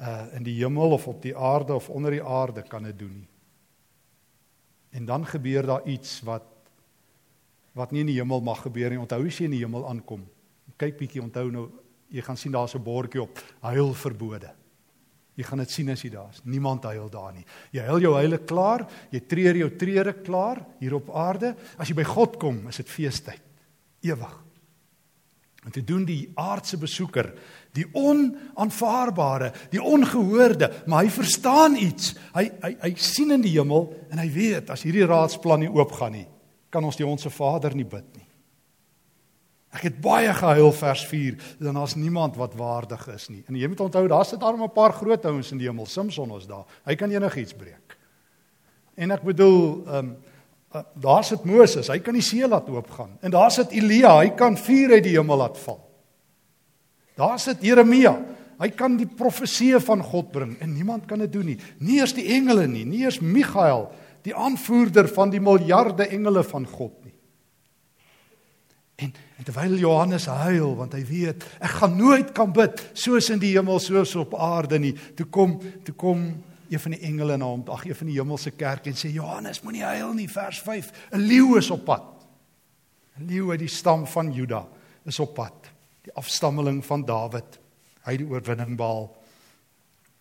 uh 0.00 0.26
in 0.34 0.42
die 0.42 0.56
hemel 0.56 0.90
of 0.90 1.06
op 1.06 1.22
die 1.22 1.36
aarde 1.36 1.74
of 1.74 1.88
onder 1.88 2.10
die 2.10 2.24
aarde 2.24 2.62
kan 2.62 2.82
dit 2.82 2.98
doen 2.98 3.18
nie. 3.18 3.28
En 4.90 5.04
dan 5.04 5.26
gebeur 5.26 5.66
daar 5.66 5.86
iets 5.86 6.20
wat 6.20 6.42
wat 7.74 7.92
nie 7.92 8.00
in 8.04 8.10
die 8.10 8.18
hemel 8.18 8.40
mag 8.44 8.62
gebeur 8.62 8.90
nie. 8.90 9.00
Onthou 9.00 9.20
as 9.26 9.38
jy 9.38 9.48
in 9.48 9.56
die 9.56 9.64
hemel 9.64 9.86
aankom, 9.88 10.24
kyk 10.80 10.98
bietjie, 10.98 11.22
onthou 11.22 11.50
nou, 11.52 11.68
jy 12.10 12.24
gaan 12.26 12.36
sien 12.36 12.52
daar's 12.52 12.74
'n 12.74 12.82
bordjie 12.82 13.22
op, 13.22 13.38
huil 13.60 13.94
verbode. 13.94 14.50
Jy 15.36 15.44
gaan 15.44 15.58
dit 15.58 15.70
sien 15.70 15.88
as 15.88 16.02
jy 16.02 16.10
daar 16.10 16.28
is. 16.30 16.42
Niemand 16.44 16.84
huil 16.84 17.08
daar 17.08 17.32
nie. 17.32 17.44
Jy 17.72 17.80
huil 17.80 18.00
jou 18.00 18.14
huile 18.14 18.38
klaar, 18.38 18.86
jy 19.10 19.20
treur 19.20 19.56
jou 19.56 19.70
treure 19.76 20.12
klaar 20.12 20.66
hier 20.80 20.94
op 20.94 21.10
aarde. 21.10 21.56
As 21.78 21.88
jy 21.88 21.94
by 21.94 22.04
God 22.04 22.38
kom, 22.38 22.68
is 22.68 22.76
dit 22.76 22.88
feestyd. 22.88 23.40
Ewig. 24.02 24.44
En 25.64 25.70
te 25.70 25.82
doen 25.84 26.06
die 26.08 26.30
aardse 26.40 26.78
besoeker, 26.80 27.34
die 27.76 27.84
onaanvaarbare, 27.92 29.52
die 29.70 29.82
ongehoorde, 29.82 30.70
maar 30.88 31.04
hy 31.04 31.10
verstaan 31.12 31.76
iets. 31.76 32.14
Hy 32.32 32.46
hy 32.62 32.70
hy 32.80 32.92
sien 32.96 33.34
in 33.36 33.44
die 33.44 33.52
hemel 33.58 33.90
en 34.10 34.22
hy 34.22 34.28
weet 34.32 34.72
as 34.72 34.86
hierdie 34.86 35.04
raadsplan 35.08 35.60
nie 35.60 35.68
oopgaan 35.68 36.16
nie, 36.16 36.26
kan 36.70 36.84
ons 36.84 36.96
die 36.96 37.06
onsse 37.06 37.30
Vader 37.30 37.74
nie 37.76 37.86
bid 37.86 38.06
nie. 38.16 38.26
Ek 39.70 39.84
het 39.86 40.00
baie 40.02 40.32
gehuil 40.34 40.72
vers 40.74 41.04
4, 41.06 41.36
dan 41.62 41.76
daar's 41.78 41.94
niemand 41.94 42.34
wat 42.38 42.56
waardig 42.58 43.04
is 43.14 43.28
nie. 43.30 43.44
En 43.46 43.54
jy 43.54 43.68
moet 43.70 43.82
onthou, 43.84 44.02
daar 44.10 44.26
sit 44.26 44.40
daar 44.40 44.58
'n 44.58 44.72
paar 44.74 44.92
groot 44.92 45.24
ouens 45.24 45.52
in 45.52 45.58
die 45.58 45.68
hemel. 45.68 45.86
Samson 45.86 46.36
is 46.36 46.46
daar. 46.46 46.64
Hy 46.84 46.94
kan 46.94 47.10
enigiets 47.10 47.54
breek. 47.54 47.96
En 48.94 49.10
ek 49.10 49.22
bedoel, 49.22 49.86
ehm 49.86 49.96
um, 49.96 50.16
uh, 50.74 50.82
daar 50.94 51.24
sit 51.24 51.44
Moses, 51.44 51.88
hy 51.88 51.98
kan 51.98 52.14
die 52.14 52.22
see 52.22 52.48
laat 52.48 52.68
oopgaan. 52.68 53.18
En 53.20 53.30
daar 53.30 53.50
sit 53.50 53.70
Elia, 53.70 54.18
hy 54.18 54.30
kan 54.30 54.56
vuur 54.56 54.92
uit 54.92 55.02
die 55.02 55.16
hemel 55.16 55.36
laat 55.36 55.58
val. 55.58 55.80
Daar 57.14 57.38
sit 57.38 57.62
Jeremia, 57.62 58.14
hy 58.60 58.68
kan 58.76 58.96
die 58.96 59.08
profeseë 59.08 59.80
van 59.80 60.02
God 60.02 60.30
bring 60.32 60.56
en 60.60 60.74
niemand 60.74 61.06
kan 61.06 61.18
dit 61.18 61.32
doen 61.32 61.46
nie. 61.46 61.58
Nie 61.78 61.98
eers 62.00 62.14
die 62.16 62.26
engele 62.34 62.66
nie, 62.66 62.84
nie 62.84 63.04
eers 63.04 63.20
Michael 63.20 63.90
die 64.22 64.34
aanvoerder 64.36 65.08
van 65.08 65.30
die 65.30 65.40
miljarde 65.40 66.06
engele 66.06 66.44
van 66.44 66.66
God 66.66 67.04
nie. 67.04 67.14
En, 69.00 69.14
en 69.36 69.44
terwyl 69.44 69.78
Johannes 69.80 70.26
huil 70.26 70.74
want 70.76 70.92
hy 70.92 71.02
weet 71.08 71.44
ek 71.58 71.78
gaan 71.80 71.96
nooit 71.96 72.32
kan 72.36 72.52
bid 72.52 72.82
soos 72.92 73.30
in 73.32 73.40
die 73.40 73.54
hemel 73.54 73.80
soos 73.80 74.12
op 74.20 74.36
aarde 74.36 74.78
nie. 74.78 74.92
Toe 75.16 75.26
kom 75.32 75.56
toe 75.86 75.94
kom 75.96 76.26
een 76.70 76.80
van 76.80 76.94
die 76.94 77.00
engele 77.08 77.36
na 77.40 77.48
hom, 77.48 77.64
ag 77.72 77.84
een 77.84 77.96
van 77.98 78.06
die 78.06 78.18
hemelse 78.18 78.52
kerk 78.54 78.86
en 78.86 78.98
sê 78.98 79.10
Johannes 79.10 79.62
moenie 79.64 79.82
huil 79.82 80.12
nie 80.14 80.28
vers 80.30 80.60
5. 80.62 80.92
'n 81.12 81.24
Leeu 81.26 81.56
is 81.58 81.70
op 81.70 81.84
pad. 81.84 82.04
'n 83.18 83.26
Leeu 83.26 83.50
uit 83.50 83.58
die 83.58 83.68
stam 83.68 84.06
van 84.06 84.32
Juda 84.32 84.66
is 85.04 85.18
op 85.18 85.34
pad. 85.34 85.70
Die 86.02 86.14
afstammeling 86.14 86.84
van 86.84 87.04
Dawid. 87.04 87.58
Hy 88.04 88.12
het 88.12 88.18
die 88.22 88.28
oorwinning 88.28 88.76
behaal. 88.76 89.16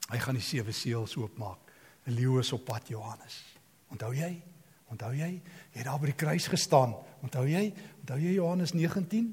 Hy 0.09 0.17
gaan 0.17 0.35
die 0.35 0.43
sewe 0.43 0.71
seels 0.71 1.15
oopmaak. 1.17 1.59
'n 2.07 2.13
Leeu 2.13 2.39
is 2.39 2.53
op 2.53 2.65
pad 2.65 2.87
Johannes. 2.87 3.48
Onthou 3.89 4.13
jy? 4.13 4.31
Onthou 4.89 5.11
jy? 5.13 5.29
Jy 5.73 5.81
het 5.81 5.85
daar 5.85 5.99
by 6.01 6.09
die 6.11 6.17
kruis 6.17 6.47
gestaan. 6.49 6.95
Onthou 7.25 7.45
jy? 7.49 7.69
Onthou 8.01 8.17
jy 8.21 8.33
Johannes 8.37 8.73
19? 8.73 9.29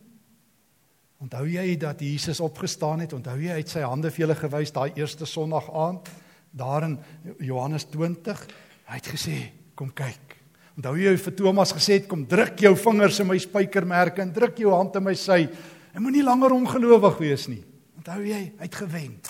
Onthou 1.25 1.47
jy 1.49 1.77
dat 1.81 2.01
Jesus 2.05 2.43
opgestaan 2.45 3.01
het? 3.05 3.15
Onthou 3.17 3.39
jy 3.41 3.55
hy 3.55 3.63
het 3.63 3.73
sy 3.73 3.85
hande 3.87 4.11
vir 4.13 4.27
julle 4.27 4.37
gewys 4.37 4.75
daai 4.75 4.91
eerste 4.99 5.29
Sondag 5.29 5.71
aand 5.73 6.11
daar 6.57 6.85
in 6.89 6.99
Johannes 7.41 7.89
20? 7.93 8.43
Hy 8.87 8.99
het 9.01 9.09
gesê, 9.09 9.37
"Kom 9.75 9.93
kyk." 9.93 10.37
Onthou 10.77 10.97
jy 10.97 11.11
hy 11.11 11.17
vir 11.17 11.35
Thomas 11.35 11.73
gesê 11.73 11.93
het, 11.95 12.09
"Kom 12.09 12.27
druk 12.27 12.59
jou 12.59 12.77
vingers 12.77 13.21
in 13.21 13.27
my 13.27 13.39
spykermerke 13.39 14.21
en 14.21 14.33
druk 14.33 14.59
jou 14.59 14.71
hand 14.71 14.97
in 14.97 15.03
my 15.03 15.15
sy." 15.15 15.49
En 15.95 16.03
moenie 16.03 16.23
langer 16.23 16.53
ongelowig 16.53 17.19
wees 17.19 17.49
nie. 17.49 17.65
Onthou 17.97 18.23
jy, 18.23 18.53
hy 18.59 18.63
het 18.63 18.75
gewen. 18.75 19.21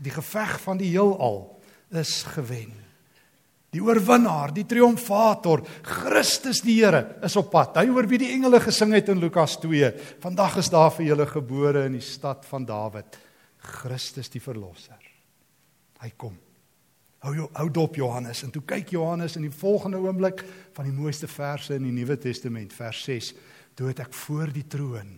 Die 0.00 0.10
geveg 0.10 0.60
van 0.60 0.76
die 0.76 0.90
heelal 0.90 1.60
is 1.90 2.22
gewen. 2.22 2.72
Die 3.72 3.80
oorwinnaar, 3.80 4.50
die 4.52 4.66
triomfator, 4.68 5.62
Christus 5.86 6.60
die 6.60 6.74
Here 6.82 7.16
is 7.24 7.38
op 7.40 7.48
pad. 7.54 7.78
Hy 7.80 7.88
oor 7.88 8.04
wie 8.10 8.18
die 8.20 8.32
engele 8.34 8.58
gesing 8.60 8.90
het 8.92 9.08
in 9.08 9.20
Lukas 9.22 9.54
2. 9.62 9.88
Vandag 10.20 10.58
is 10.60 10.68
daar 10.72 10.90
vir 10.92 11.06
julle 11.06 11.24
gebore 11.30 11.86
in 11.88 11.94
die 11.96 12.04
stad 12.04 12.44
van 12.50 12.66
Dawid, 12.68 13.16
Christus 13.80 14.28
die 14.34 14.42
verlosser. 14.44 15.00
Hy 16.02 16.10
kom. 16.20 16.34
Hou 17.24 17.32
jou 17.38 17.46
hou 17.54 17.64
dop 17.72 17.96
Johannes 17.96 18.42
en 18.44 18.52
toe 18.52 18.60
kyk 18.66 18.92
Johannes 18.92 19.38
in 19.38 19.46
die 19.46 19.54
volgende 19.54 20.02
oomblik 20.02 20.42
van 20.76 20.88
die 20.88 20.92
mooiste 20.92 21.30
verse 21.30 21.78
in 21.78 21.86
die 21.86 21.94
Nuwe 21.94 22.18
Testament, 22.20 22.74
vers 22.76 23.00
6, 23.06 23.30
toe 23.78 23.88
het 23.88 24.02
ek 24.04 24.12
voor 24.26 24.52
die 24.52 24.66
troon, 24.68 25.14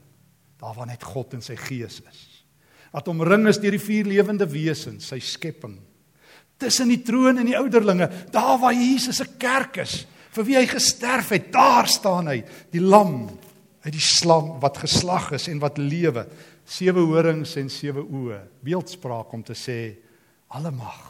daar 0.60 0.76
waar 0.76 0.92
net 0.92 1.02
God 1.02 1.34
en 1.34 1.42
sy 1.42 1.56
gees 1.58 1.98
is. 2.04 2.22
Wat 2.94 3.10
omring 3.10 3.48
is 3.50 3.58
deur 3.58 3.74
die 3.74 3.82
vier 3.82 4.06
lewende 4.06 4.46
wesens, 4.46 5.08
sy 5.10 5.18
skepping 5.18 5.74
tussen 6.58 6.88
die 6.88 7.02
troon 7.02 7.38
en 7.38 7.46
die 7.46 7.58
ouderlinge, 7.58 8.08
daar 8.32 8.58
waar 8.58 8.74
Jesus 8.74 9.16
se 9.16 9.26
kerk 9.38 9.80
is, 9.82 10.04
vir 10.34 10.46
wie 10.48 10.56
hy 10.58 10.66
gesterf 10.66 11.32
het, 11.34 11.52
daar 11.52 11.88
staan 11.90 12.30
hy, 12.30 12.40
die 12.72 12.82
lam 12.82 13.28
uit 13.84 13.92
die 13.92 14.02
slang 14.02 14.54
wat 14.62 14.80
geslag 14.80 15.30
is 15.36 15.48
en 15.52 15.60
wat 15.62 15.78
lewe. 15.78 16.24
Sewe 16.64 17.04
horings 17.04 17.52
en 17.60 17.68
sewe 17.68 18.00
oë. 18.00 18.40
Beeldspraak 18.64 19.32
om 19.36 19.42
te 19.44 19.56
sê 19.58 19.78
alle 20.56 20.72
mag. 20.72 21.02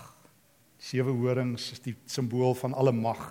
Sewe 0.82 1.14
horings 1.14 1.70
is 1.76 1.84
die 1.84 1.94
simbool 2.10 2.56
van 2.58 2.74
alle 2.74 2.92
mag. 2.92 3.22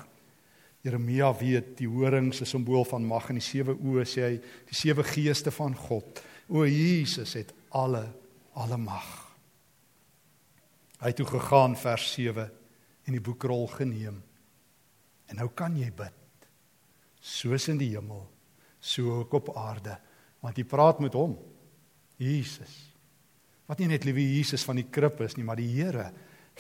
Jeremia 0.84 1.30
weet 1.40 1.78
die 1.80 1.88
horings 1.88 2.42
is 2.42 2.50
'n 2.54 2.58
simbool 2.58 2.86
van 2.86 3.06
mag 3.06 3.30
en 3.30 3.36
die 3.36 3.44
sewe 3.44 3.76
oë 3.76 4.06
sê 4.06 4.22
hy 4.22 4.42
die 4.68 4.76
sewe 4.76 5.04
geeste 5.04 5.52
van 5.52 5.76
God. 5.76 6.24
O 6.50 6.66
Jesus 6.66 7.34
het 7.34 7.54
alle 7.72 8.08
alle 8.54 8.78
mag. 8.78 9.23
Hy 11.04 11.12
het 11.12 11.20
toe 11.20 11.28
gegaan 11.28 11.76
vers 11.76 12.06
7 12.16 12.46
en 13.04 13.16
die 13.16 13.24
boekrol 13.24 13.66
geneem. 13.68 14.22
En 15.28 15.40
nou 15.42 15.50
kan 15.52 15.76
jy 15.76 15.90
bid. 15.92 16.48
Soos 17.20 17.68
in 17.72 17.80
die 17.80 17.92
hemel, 17.92 18.24
so 18.80 19.20
ook 19.20 19.36
op 19.36 19.52
aarde, 19.60 19.98
want 20.44 20.60
jy 20.60 20.64
praat 20.68 21.02
met 21.04 21.16
hom. 21.16 21.36
Jesus. 22.20 22.72
Wat 23.68 23.80
nie 23.80 23.90
net 23.92 24.08
liewe 24.08 24.24
Jesus 24.24 24.64
van 24.68 24.80
die 24.80 24.88
krib 24.88 25.20
is 25.24 25.36
nie, 25.36 25.44
maar 25.48 25.60
die 25.60 25.72
Here 25.72 26.12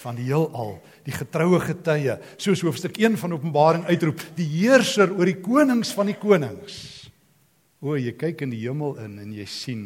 van 0.01 0.17
die 0.17 0.25
heelal, 0.25 0.79
die 1.05 1.13
getroue 1.13 1.59
getuie, 1.61 2.15
soos 2.41 2.63
hoofstuk 2.65 2.97
1 2.97 3.13
van 3.21 3.35
Openbaring 3.35 3.83
uitroep, 3.85 4.23
die 4.33 4.47
heerser 4.55 5.11
oor 5.13 5.29
die 5.29 5.37
konings 5.37 5.91
van 5.93 6.09
die 6.09 6.17
konings. 6.17 6.77
O, 7.83 7.93
jy 7.99 8.15
kyk 8.17 8.41
in 8.41 8.55
die 8.55 8.63
hemel 8.63 8.97
in 9.03 9.19
en 9.21 9.35
jy 9.35 9.45
sien. 9.45 9.83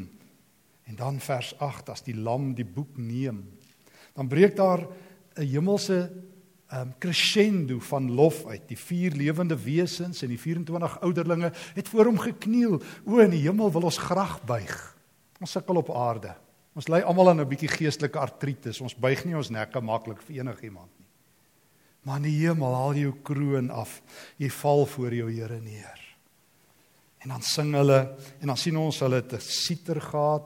En 0.88 0.96
dan 0.96 1.20
vers 1.20 1.52
8 1.60 1.92
as 1.92 2.06
die 2.06 2.16
lam 2.16 2.54
die 2.56 2.66
boek 2.66 2.96
neem 2.96 3.44
dan 4.18 4.28
breek 4.28 4.56
daar 4.58 4.88
'n 5.38 5.46
hemelse 5.46 6.10
um 6.74 6.94
crescendo 7.00 7.80
van 7.80 8.12
lof 8.12 8.46
uit. 8.46 8.68
Die 8.68 8.78
vier 8.78 9.12
lewende 9.16 9.56
wesens 9.56 10.22
en 10.22 10.34
die 10.34 10.40
24 10.40 11.00
ouderlinge 11.02 11.52
het 11.74 11.88
voor 11.88 12.06
hom 12.06 12.20
gekniel. 12.20 12.82
O 13.06 13.22
in 13.24 13.32
die 13.32 13.46
hemel 13.46 13.72
wil 13.72 13.88
ons 13.88 13.98
graag 13.98 14.42
buig. 14.44 14.98
Ons 15.40 15.52
sukkel 15.52 15.80
op 15.80 15.94
aarde. 15.96 16.36
Ons 16.76 16.90
ly 16.92 17.00
almal 17.00 17.30
aan 17.30 17.42
'n 17.42 17.48
bietjie 17.48 17.70
geestelike 17.70 18.20
artritis. 18.20 18.82
Ons 18.82 18.96
buig 18.96 19.26
nie 19.26 19.36
ons 19.36 19.50
nekke 19.50 19.82
maklik 19.82 20.22
vir 20.22 20.36
enigiemand 20.36 20.92
nie. 21.00 21.08
Maar 22.02 22.18
in 22.18 22.24
die 22.24 22.48
hemel 22.48 22.74
haal 22.74 22.94
jy 22.94 23.02
jou 23.02 23.16
kroon 23.24 23.70
af. 23.70 24.02
Jy 24.38 24.50
val 24.50 24.86
voor 24.86 25.14
jou 25.14 25.32
Here 25.32 25.60
neer. 25.60 26.18
En 27.20 27.30
dan 27.30 27.42
sing 27.42 27.74
hulle 27.74 28.18
en 28.42 28.48
dan 28.48 28.58
sien 28.58 28.78
ons 28.78 29.00
hulle 29.00 29.26
te 29.26 29.40
siter 29.40 30.02
gehad. 30.02 30.44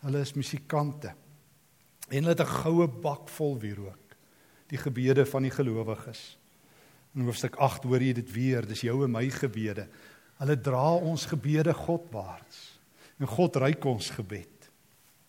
Hulle 0.00 0.20
is 0.20 0.34
musikante. 0.34 1.14
En 2.08 2.16
hulle 2.24 2.34
het 2.36 2.40
'n 2.40 2.56
goue 2.62 2.88
bak 2.88 3.28
vol 3.28 3.58
wierook. 3.58 4.16
Die 4.66 4.78
gebede 4.78 5.26
van 5.26 5.42
die 5.42 5.50
gelowiges. 5.50 6.38
In 7.14 7.20
hoofstuk 7.20 7.54
8 7.56 7.84
hoor 7.84 8.02
jy 8.02 8.12
dit 8.12 8.32
weer, 8.32 8.66
dis 8.66 8.80
jou 8.80 9.04
en 9.04 9.10
my 9.10 9.28
gebede. 9.30 9.88
Hulle 10.38 10.60
dra 10.60 10.94
ons 10.94 11.26
gebede 11.26 11.74
Godwaarts. 11.74 12.78
En 13.20 13.26
God 13.26 13.56
reik 13.56 13.84
ons 13.84 14.10
gebed. 14.10 14.48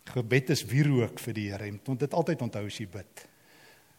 Gebed 0.03 0.49
is 0.49 0.65
wierook 0.65 1.19
vir 1.19 1.33
die 1.33 1.51
Here. 1.51 1.71
Moet 1.87 1.99
dit 1.99 2.13
altyd 2.13 2.41
onthou 2.41 2.65
as 2.65 2.77
jy 2.77 2.87
bid. 2.87 3.25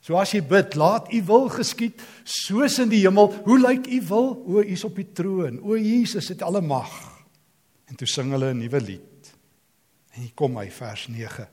So 0.00 0.18
as 0.20 0.30
jy 0.34 0.42
bid, 0.46 0.76
laat 0.78 1.12
U 1.14 1.22
wil 1.26 1.48
geskied 1.48 2.02
soos 2.24 2.78
in 2.78 2.88
die 2.92 3.02
hemel. 3.02 3.32
Hoe 3.46 3.58
lyk 3.58 3.86
U 3.86 4.00
wil? 4.08 4.28
O, 4.46 4.60
U 4.60 4.66
is 4.66 4.84
op 4.84 4.94
die 4.96 5.08
troon. 5.12 5.58
O 5.62 5.78
Jesus 5.78 6.28
het 6.28 6.42
alle 6.46 6.60
mag. 6.60 6.92
En 7.86 7.98
toe 7.98 8.06
sing 8.06 8.30
hulle 8.30 8.52
'n 8.54 8.58
nuwe 8.58 8.80
lied. 8.80 9.34
En 10.14 10.20
hier 10.20 10.34
kom 10.34 10.56
hy 10.56 10.70
vers 10.70 11.08
9. 11.08 11.48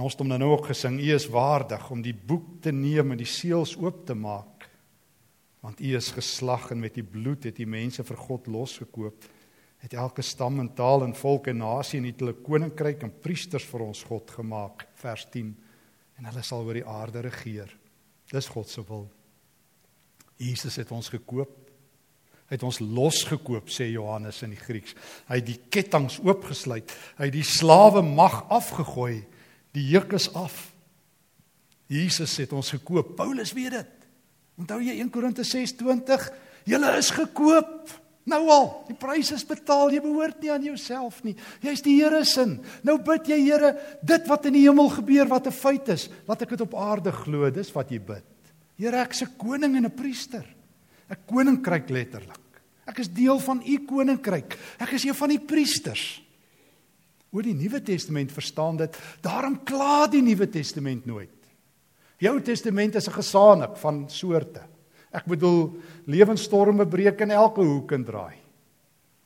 En 0.00 0.06
ons 0.06 0.14
het 0.16 0.22
hom 0.22 0.30
nou 0.32 0.54
ook 0.54 0.70
gesing, 0.70 0.94
U 0.96 1.08
is 1.12 1.26
waardig 1.28 1.82
om 1.92 2.00
die 2.00 2.14
boek 2.16 2.62
te 2.64 2.70
neem 2.72 3.10
en 3.12 3.18
die 3.20 3.28
seels 3.28 3.74
oop 3.76 4.06
te 4.08 4.14
maak. 4.16 4.64
Want 5.60 5.80
U 5.84 5.90
is 5.92 6.06
geslag 6.16 6.70
en 6.72 6.78
met 6.80 6.94
U 6.96 7.02
bloed 7.04 7.44
het 7.44 7.58
U 7.60 7.66
mense 7.68 8.00
vir 8.08 8.16
God 8.16 8.46
losgekoop. 8.48 9.26
Het 9.84 9.92
elke 10.00 10.22
stam 10.24 10.56
en 10.62 10.70
taal 10.72 11.04
en 11.04 11.12
volk 11.12 11.50
en 11.52 11.60
nasie 11.60 11.98
en 12.00 12.06
het 12.08 12.22
hulle 12.24 12.32
koninkryk 12.32 13.04
en 13.04 13.12
priesters 13.12 13.66
vir 13.68 13.84
ons 13.90 14.00
God 14.08 14.32
gemaak. 14.38 14.86
Vers 15.02 15.26
10. 15.34 15.50
En 16.16 16.28
hulle 16.30 16.44
sal 16.48 16.64
oor 16.64 16.78
die 16.80 16.86
aarde 16.88 17.20
regeer. 17.26 17.74
Dis 18.32 18.48
God 18.48 18.72
se 18.72 18.84
wil. 18.88 19.04
Jesus 20.40 20.78
het 20.80 20.94
ons 20.96 21.10
gekoop. 21.12 21.52
Hy 22.48 22.56
het 22.56 22.64
ons 22.64 22.80
losgekoop 22.80 23.68
sê 23.68 23.90
Johannes 23.90 24.40
in 24.48 24.56
die 24.56 24.62
Grieks. 24.62 24.96
Hy 25.28 25.42
het 25.42 25.50
die 25.50 25.60
kettinge 25.68 26.24
oopgesluit. 26.24 26.88
Hy 27.20 27.28
het 27.28 27.36
die 27.36 27.44
slawe 27.44 28.00
mag 28.00 28.46
afgegooi. 28.48 29.18
Die 29.76 29.86
juk 29.92 30.12
is 30.12 30.28
af. 30.34 30.72
Jesus 31.90 32.36
het 32.38 32.52
ons 32.52 32.70
gekoop. 32.70 33.16
Paulus 33.18 33.52
weet 33.52 33.70
dit. 33.70 33.96
Onthou 34.60 34.80
jy 34.82 34.98
1 35.00 35.10
Korinte 35.10 35.44
6:20? 35.44 36.30
Julle 36.64 36.96
is 36.98 37.10
gekoop. 37.10 37.90
Nou 38.28 38.42
al, 38.52 38.66
die 38.90 38.96
prys 38.98 39.32
is 39.32 39.46
betaal. 39.46 39.90
Jy 39.90 40.02
behoort 40.04 40.42
nie 40.42 40.52
aan 40.52 40.64
jouself 40.64 41.22
nie. 41.24 41.34
Jy's 41.64 41.82
die 41.82 41.96
Here 41.98 42.24
se. 42.24 42.44
Nou 42.86 42.98
bid 43.02 43.30
jy 43.32 43.40
Here, 43.46 43.72
dit 44.02 44.28
wat 44.28 44.46
in 44.46 44.58
die 44.58 44.66
hemel 44.68 44.90
gebeur 44.92 45.26
wat 45.28 45.46
'n 45.46 45.52
feit 45.52 45.88
is, 45.88 46.08
laat 46.28 46.42
ek 46.42 46.50
dit 46.50 46.60
op 46.60 46.74
aarde 46.74 47.12
glo. 47.12 47.50
Dis 47.50 47.72
wat 47.72 47.90
jy 47.90 47.98
bid. 47.98 48.24
Here, 48.76 48.96
ek's 49.00 49.22
'n 49.22 49.36
koning 49.38 49.76
en 49.76 49.86
'n 49.86 49.96
priester. 49.96 50.44
'n 51.10 51.16
Koninkryk 51.26 51.88
letterlik. 51.90 52.38
Ek 52.86 52.98
is 52.98 53.08
deel 53.08 53.38
van 53.38 53.62
u 53.66 53.78
koninkryk. 53.86 54.58
Ek 54.78 54.92
is 54.92 55.04
een 55.04 55.14
van 55.14 55.28
die 55.28 55.40
priesters. 55.40 56.22
Oor 57.30 57.42
die 57.46 57.54
Nuwe 57.54 57.82
Testament 57.82 58.32
verstaan 58.32 58.76
dit, 58.76 58.96
daarom 59.22 59.60
kla 59.64 60.06
die 60.10 60.22
Nuwe 60.22 60.48
Testament 60.50 61.06
nooit. 61.06 61.36
Die 62.20 62.28
Ou 62.28 62.40
Testament 62.40 62.94
is 62.94 63.08
'n 63.08 63.12
gesaanik 63.12 63.76
van 63.76 64.08
soorte. 64.08 64.62
Ek 65.12 65.24
bedoel 65.26 65.72
lewensstorme 66.06 66.86
breek 66.86 67.20
in 67.20 67.30
elke 67.30 67.60
hoek 67.60 67.92
en 67.92 68.04
draai. 68.04 68.34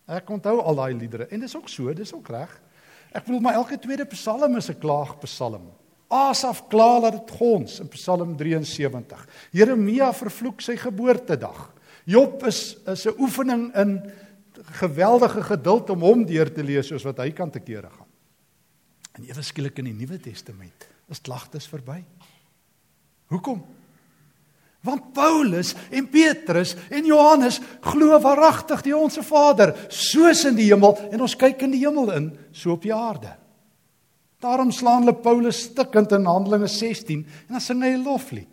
Ek 0.06 0.30
onthou 0.30 0.60
al 0.60 0.74
daai 0.74 0.94
liedere 0.94 1.28
en 1.30 1.40
dis 1.40 1.56
ook 1.56 1.68
so, 1.68 1.92
dis 1.92 2.12
ook 2.12 2.28
reg. 2.28 2.60
Ek 3.12 3.24
bedoel 3.24 3.40
maar 3.40 3.54
elke 3.54 3.78
tweede 3.78 4.04
Psalm 4.04 4.56
is 4.56 4.70
'n 4.70 4.78
klaagpsalm. 4.78 5.72
Asaf 6.08 6.68
kla 6.68 7.00
dat 7.00 7.12
dit 7.12 7.36
gons 7.38 7.80
in 7.80 7.88
Psalm 7.88 8.36
73. 8.36 9.26
Jeremia 9.50 10.12
vervloek 10.12 10.60
sy 10.60 10.76
geboortedag. 10.76 11.72
Job 12.04 12.44
is 12.46 12.76
is 12.86 13.06
'n 13.06 13.14
oefening 13.18 13.74
in 13.74 14.12
geweldige 14.80 15.42
geduld 15.42 15.90
om 15.90 16.00
hom 16.00 16.24
deur 16.26 16.50
te 16.52 16.62
lees 16.62 16.88
soos 16.88 17.04
wat 17.04 17.18
hy 17.18 17.30
kan 17.30 17.50
te 17.50 17.60
kere 17.60 17.90
gaan. 17.90 18.10
En 19.14 19.24
ewe 19.28 19.42
skielik 19.42 19.78
in 19.78 19.90
die 19.90 19.96
Nuwe 19.96 20.18
Testament 20.18 20.88
is 21.12 21.22
klagtes 21.22 21.66
verby. 21.70 22.00
Hoekom? 23.30 23.62
Want 24.84 25.12
Paulus 25.16 25.72
en 25.90 26.08
Petrus 26.12 26.74
en 26.92 27.06
Johannes 27.08 27.60
glo 27.80 28.18
waaragtig 28.20 28.82
die 28.84 28.96
onsse 28.96 29.22
Vader 29.24 29.72
soos 29.88 30.44
in 30.44 30.58
die 30.58 30.68
hemel 30.68 30.98
en 31.10 31.24
ons 31.24 31.36
kyk 31.40 31.64
in 31.64 31.72
die 31.72 31.84
hemel 31.86 32.12
in 32.12 32.26
so 32.52 32.74
op 32.76 32.84
die 32.84 32.94
aarde. 32.94 33.32
Daarom 34.44 34.72
slaan 34.76 35.06
hulle 35.06 35.16
Paulus 35.16 35.62
stikkend 35.70 36.12
in 36.12 36.28
Handelinge 36.28 36.68
16 36.68 37.22
en 37.24 37.56
dan 37.56 37.64
sing 37.64 37.80
hy 37.82 37.94
'n 37.96 38.04
loflied. 38.04 38.50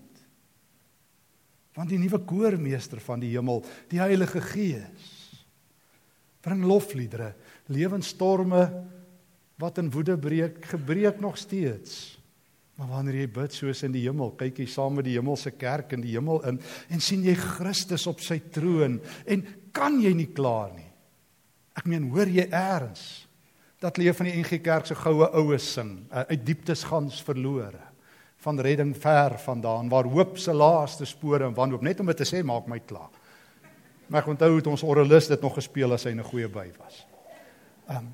Want 1.75 1.89
die 1.89 1.99
nuwe 1.99 2.19
koormeester 2.19 2.99
van 2.99 3.19
die 3.19 3.31
hemel, 3.31 3.63
die 3.89 3.99
Heilige 3.99 4.41
Gees, 4.41 5.20
Bring 6.41 6.63
lofliedere, 6.65 7.33
lewensstorme 7.69 8.63
wat 9.61 9.77
in 9.77 9.91
woede 9.93 10.17
breek, 10.17 10.63
gebreek 10.71 11.19
nog 11.21 11.37
steeds. 11.37 12.17
Maar 12.79 12.95
wanneer 12.95 13.19
jy 13.21 13.27
bid 13.29 13.53
soos 13.53 13.83
in 13.85 13.93
die 13.93 14.07
hemel, 14.07 14.31
kyk 14.39 14.63
jy 14.63 14.65
saam 14.73 14.95
met 14.97 15.05
die 15.05 15.17
hemelse 15.19 15.51
kerk 15.53 15.93
in 15.93 16.01
die 16.01 16.15
hemel 16.15 16.41
in 16.49 16.57
en 16.89 17.03
sien 17.03 17.21
jy 17.27 17.35
Christus 17.37 18.07
op 18.09 18.23
sy 18.25 18.39
troon 18.53 18.97
en 19.29 19.43
kan 19.75 19.99
jy 20.01 20.15
nie 20.17 20.31
klaar 20.33 20.71
nie. 20.73 20.87
Ek 21.77 21.85
meen, 21.87 22.09
hoor 22.11 22.29
jy 22.31 22.47
eers 22.49 23.27
dat 23.81 23.97
leef 23.97 24.19
van 24.19 24.27
die 24.29 24.35
NG 24.37 24.59
Kerk 24.61 24.85
se 24.85 24.95
goue 24.97 25.25
oues 25.39 25.65
sing, 25.73 25.95
uh, 26.11 26.21
uit 26.29 26.43
dieptes 26.45 26.83
gans 26.85 27.17
verlore, 27.25 27.81
van 28.41 28.59
redding 28.61 28.91
ver 28.97 29.37
vandaan, 29.41 29.89
waar 29.89 30.09
hoop 30.09 30.37
se 30.37 30.53
laaste 30.53 31.07
spore 31.09 31.47
en 31.47 31.57
wanhoop 31.57 31.81
net 31.85 32.01
om 32.01 32.09
dit 32.11 32.21
te 32.21 32.27
sê 32.29 32.43
maak 32.45 32.69
my 32.69 32.77
klaar. 32.85 33.09
Maar 34.11 34.25
ek 34.25 34.33
onthou 34.33 34.57
het 34.57 34.67
ons 34.67 34.83
orgelis 34.83 35.29
dit 35.31 35.41
nog 35.41 35.55
gespeel 35.55 35.95
as 35.95 36.03
hy 36.03 36.11
'n 36.11 36.23
goeie 36.23 36.49
by 36.51 36.67
was. 36.77 37.05
Ehm 37.87 37.97
um, 37.97 38.13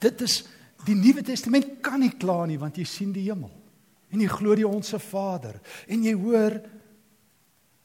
dit 0.00 0.20
is 0.20 0.44
die 0.84 0.94
Nuwe 0.94 1.22
Testament 1.22 1.80
kan 1.80 2.00
nie 2.00 2.16
klaar 2.16 2.46
nie 2.46 2.58
want 2.58 2.76
jy 2.76 2.84
sien 2.84 3.12
die 3.12 3.28
hemel. 3.28 3.52
En 4.10 4.20
jy 4.20 4.28
glo 4.28 4.54
die 4.54 4.68
onsse 4.68 4.98
Vader. 4.98 5.60
En 5.88 6.02
jy 6.02 6.14
hoor 6.14 6.60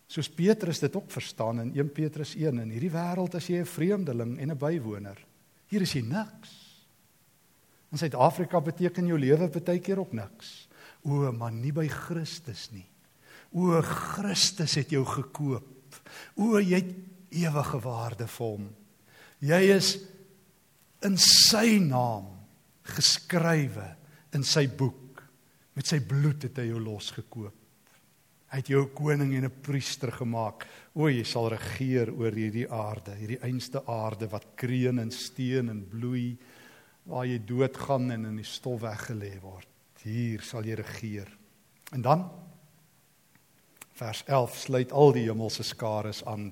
soos 0.07 0.29
Petrus 0.29 0.79
dit 0.79 0.95
ook 0.95 1.11
verstaan 1.11 1.59
in 1.59 1.73
1 1.75 1.91
Petrus 1.91 2.35
1 2.35 2.59
in 2.59 2.69
hierdie 2.69 2.91
wêreld 2.91 3.35
as 3.35 3.47
jy 3.47 3.59
'n 3.59 3.65
vreemdeling 3.65 4.39
en 4.39 4.51
'n 4.51 4.57
bywoner. 4.57 5.17
Hier 5.67 5.81
is 5.81 5.93
jy 5.93 6.01
niks. 6.01 6.85
In 7.91 7.97
Suid-Afrika 7.97 8.61
beteken 8.61 9.05
jou 9.05 9.19
lewe 9.19 9.49
baie 9.49 9.79
keer 9.79 9.99
ook 9.99 10.13
niks. 10.13 10.67
O 11.03 11.31
maar 11.31 11.51
nie 11.51 11.71
by 11.71 11.87
Christus 11.87 12.71
nie. 12.71 12.87
O 13.51 13.81
Christus 13.81 14.75
het 14.75 14.89
jou 14.89 15.05
gekoop 15.05 15.78
o 16.36 16.60
jy 16.60 16.82
het 16.82 16.91
ewige 17.30 17.80
waarde 17.84 18.28
vir 18.28 18.45
hom. 18.45 18.67
Jy 19.39 19.62
is 19.75 19.93
in 21.06 21.15
sy 21.21 21.80
naam 21.84 22.28
geskrywe 22.89 23.88
in 24.36 24.43
sy 24.43 24.65
boek. 24.67 25.23
Met 25.78 25.88
sy 25.88 26.02
bloed 26.04 26.43
het 26.47 26.60
hy 26.60 26.69
jou 26.71 26.82
losgekoop. 26.84 27.56
Hy 28.49 28.58
het 28.58 28.69
jou 28.71 28.82
'n 28.82 28.95
koning 28.95 29.36
en 29.36 29.45
'n 29.45 29.62
priester 29.62 30.12
gemaak. 30.12 30.65
O 30.95 31.08
jy 31.08 31.23
sal 31.23 31.49
regeer 31.49 32.10
oor 32.12 32.32
hierdie 32.32 32.67
aarde 32.67 33.15
hierdie 33.15 33.43
einste 33.43 33.86
aarde 33.86 34.28
wat 34.28 34.56
kreun 34.56 34.99
en 34.99 35.12
steen 35.12 35.69
en 35.69 35.86
bloei 35.86 36.38
waar 37.06 37.25
jy 37.25 37.39
doodgaan 37.45 38.12
en 38.12 38.25
in 38.25 38.36
die 38.36 38.45
stof 38.45 38.82
weggelê 38.82 39.39
word. 39.41 39.67
Hier 40.04 40.41
sal 40.41 40.63
jy 40.63 40.75
regeer. 40.75 41.30
En 41.93 42.02
dan 42.02 42.30
vers 43.99 44.23
11 44.27 44.57
sluit 44.57 44.91
al 44.95 45.13
die 45.15 45.27
hemelse 45.27 45.63
skares 45.67 46.23
aan 46.25 46.51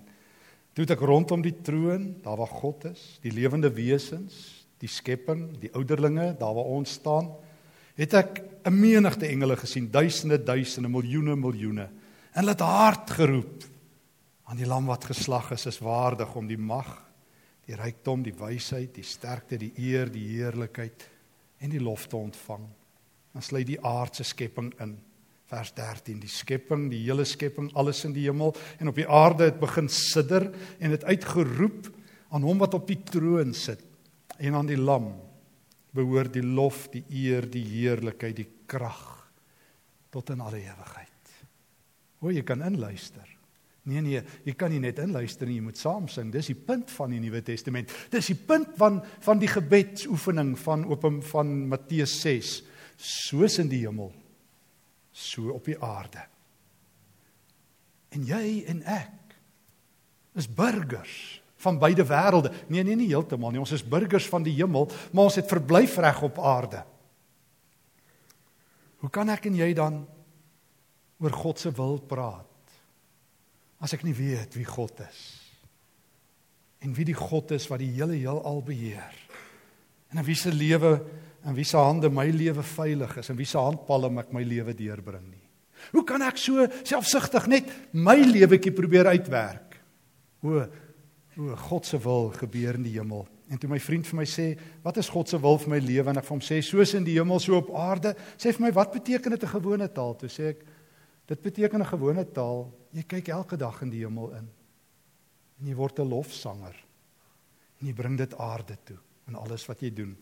Toe 0.77 0.85
ek 0.93 1.01
rondom 1.09 1.41
die 1.41 1.55
troon, 1.65 2.19
daar 2.21 2.37
waar 2.37 2.51
God 2.53 2.83
is, 2.91 3.15
die 3.23 3.31
lewende 3.33 3.71
wesens, 3.73 4.35
die 4.77 4.89
skepping, 4.91 5.47
die 5.57 5.71
ouderlinge, 5.73 6.35
daar 6.37 6.53
waar 6.53 6.69
ons 6.69 6.99
staan, 6.99 7.31
het 7.97 8.13
ek 8.13 8.43
'n 8.63 8.77
menigte 8.77 9.25
engele 9.25 9.57
gesien, 9.57 9.89
duisende, 9.89 10.37
duisende, 10.37 10.87
miljoene, 10.87 11.35
miljoene. 11.35 11.89
En 12.33 12.45
hulle 12.45 12.53
het 12.53 12.61
hard 12.61 13.09
geroep 13.09 13.63
aan 14.45 14.57
die 14.57 14.67
lam 14.67 14.85
wat 14.85 15.05
geslag 15.05 15.51
is, 15.51 15.65
is 15.65 15.79
waardig 15.79 16.35
om 16.35 16.47
die 16.47 16.57
mag, 16.57 17.09
die 17.65 17.75
rykdom, 17.75 18.21
die 18.23 18.37
wysheid, 18.37 18.93
die 18.93 19.03
sterkte, 19.03 19.57
die 19.57 19.73
eer, 19.77 20.11
die 20.11 20.27
heerlikheid 20.37 21.09
en 21.57 21.69
die 21.69 21.81
lof 21.81 22.05
te 22.07 22.15
ontvang. 22.15 22.69
Dan 23.33 23.41
sluit 23.41 23.65
die 23.65 23.81
aardse 23.81 24.23
skepping 24.23 24.73
in 24.79 24.99
vers 25.47 25.71
13 25.73 26.19
die 26.19 26.31
skepping 26.31 26.89
die 26.91 27.05
hele 27.05 27.25
skepping 27.25 27.69
alles 27.79 28.03
in 28.07 28.15
die 28.15 28.25
hemel 28.27 28.55
en 28.79 28.91
op 28.91 28.97
die 28.99 29.07
aarde 29.07 29.47
het 29.47 29.61
begin 29.61 29.87
sidder 29.91 30.49
en 30.79 30.91
het 30.91 31.05
uitgeroep 31.07 31.87
aan 32.35 32.43
hom 32.43 32.59
wat 32.59 32.75
op 32.75 32.87
die 32.89 32.99
troon 33.07 33.53
sit 33.55 33.83
en 34.37 34.57
aan 34.59 34.69
die 34.69 34.79
lam. 34.79 35.13
Behoort 35.95 36.35
die 36.35 36.45
lof 36.45 36.87
die 36.93 37.03
eer 37.23 37.47
die 37.49 37.63
heerlikheid 37.63 38.35
die 38.37 38.49
krag 38.69 39.05
tot 40.13 40.29
in 40.33 40.43
alle 40.43 40.59
ewigheid. 40.61 41.33
Hoe 42.21 42.33
jy 42.33 42.43
kan 42.45 42.61
inluister. 42.65 43.25
Nee 43.87 44.03
nee 44.03 44.21
jy 44.45 44.53
kan 44.59 44.71
nie 44.73 44.81
net 44.83 44.99
inluister 44.99 45.47
nie 45.47 45.57
jy 45.61 45.65
moet 45.69 45.79
saam 45.79 46.09
sing. 46.11 46.29
Dis 46.33 46.51
die 46.51 46.59
punt 46.59 46.91
van 46.91 47.15
die 47.15 47.21
nuwe 47.23 47.41
testament. 47.45 47.93
Dis 48.11 48.33
die 48.33 48.39
punt 48.39 48.75
van 48.77 48.99
van 49.25 49.41
die 49.41 49.51
gebedsoefening 49.51 50.55
van 50.59 50.85
open 50.91 51.21
van 51.31 51.53
Matteus 51.71 52.19
6 52.21 52.55
soos 52.97 53.59
in 53.61 53.69
die 53.71 53.85
hemel 53.85 54.11
so 55.17 55.51
op 55.55 55.65
die 55.65 55.77
aarde. 55.81 56.21
En 58.13 58.25
jy 58.25 58.63
en 58.69 58.83
ek 58.85 59.35
is 60.37 60.49
burgers 60.49 61.41
van 61.57 61.79
beide 61.81 62.05
wêrelde. 62.05 62.51
Nee, 62.69 62.83
nee, 62.85 62.95
nie 62.95 63.09
heeltemal 63.09 63.51
nie. 63.51 63.61
Ons 63.61 63.73
is 63.73 63.85
burgers 63.85 64.27
van 64.29 64.45
die 64.45 64.53
hemel, 64.59 64.85
maar 65.11 65.31
ons 65.31 65.39
het 65.39 65.49
verblyfreg 65.49 66.21
op 66.29 66.37
aarde. 66.39 66.83
Hoe 69.01 69.09
kan 69.13 69.29
ek 69.33 69.49
en 69.49 69.57
jy 69.57 69.71
dan 69.77 70.03
oor 71.17 71.33
God 71.33 71.59
se 71.59 71.71
wil 71.73 71.97
praat 72.05 72.45
as 73.81 73.93
ek 73.93 74.05
nie 74.05 74.15
weet 74.17 74.53
wie 74.57 74.65
God 74.65 75.01
is 75.05 75.21
en 76.85 76.93
wie 76.97 77.05
die 77.09 77.17
God 77.17 77.53
is 77.57 77.65
wat 77.69 77.81
die 77.81 77.93
hele 77.95 78.17
heelal 78.17 78.61
beheer 78.65 79.15
en 80.11 80.21
in 80.21 80.27
wie 80.27 80.37
se 80.37 80.53
lewe 80.53 80.99
in 81.47 81.55
wie 81.55 81.65
se 81.65 81.79
hande 81.79 82.09
my 82.11 82.27
lewe 82.33 82.63
veilig 82.63 83.17
is 83.21 83.29
en 83.31 83.37
wie 83.39 83.47
se 83.47 83.59
handpalm 83.61 84.19
ek 84.19 84.33
my 84.35 84.43
lewe 84.43 84.75
deurbring 84.75 85.29
nie. 85.29 85.45
Hoe 85.93 86.03
kan 86.07 86.23
ek 86.25 86.39
so 86.41 86.65
selfsugtig 86.81 87.47
net 87.47 87.71
my 87.95 88.17
lewetjie 88.19 88.73
probeer 88.75 89.07
uitwerk? 89.13 89.77
O, 90.43 90.59
o 91.37 91.55
God 91.69 91.87
se 91.87 91.99
wil 92.01 92.31
gebeur 92.35 92.79
in 92.79 92.87
die 92.87 92.97
hemel. 92.97 93.23
En 93.47 93.61
toe 93.61 93.69
my 93.71 93.79
vriend 93.79 94.07
vir 94.09 94.17
my 94.19 94.25
sê, 94.27 94.57
"Wat 94.83 94.97
is 94.97 95.09
God 95.09 95.29
se 95.29 95.39
wil 95.39 95.57
vir 95.57 95.69
my 95.69 95.79
lewe?" 95.79 96.09
en 96.09 96.17
ek 96.17 96.25
vir 96.25 96.35
hom 96.35 96.41
sê, 96.41 96.61
"Soos 96.61 96.93
in 96.93 97.03
die 97.03 97.17
hemel, 97.17 97.39
so 97.39 97.55
op 97.55 97.73
aarde." 97.73 98.15
Sê 98.37 98.53
vir 98.53 98.61
my, 98.61 98.71
"Wat 98.73 98.91
beteken 98.91 99.31
dit 99.31 99.43
'n 99.43 99.47
gewone 99.47 99.87
taal?" 99.93 100.15
Toe 100.15 100.29
sê 100.29 100.49
ek, 100.49 100.65
"Dit 101.27 101.41
beteken 101.41 101.81
'n 101.81 101.85
gewone 101.85 102.25
taal. 102.25 102.73
Jy 102.91 103.03
kyk 103.03 103.29
elke 103.29 103.57
dag 103.57 103.81
in 103.81 103.89
die 103.89 104.03
hemel 104.03 104.31
in. 104.31 104.49
En 105.59 105.65
jy 105.65 105.75
word 105.75 105.99
'n 105.99 106.09
lofsanger. 106.09 106.75
En 107.79 107.87
jy 107.87 107.93
bring 107.93 108.17
dit 108.17 108.37
aarde 108.37 108.77
toe 108.83 108.97
in 109.27 109.35
alles 109.35 109.65
wat 109.65 109.79
jy 109.79 109.93
doen." 109.93 110.17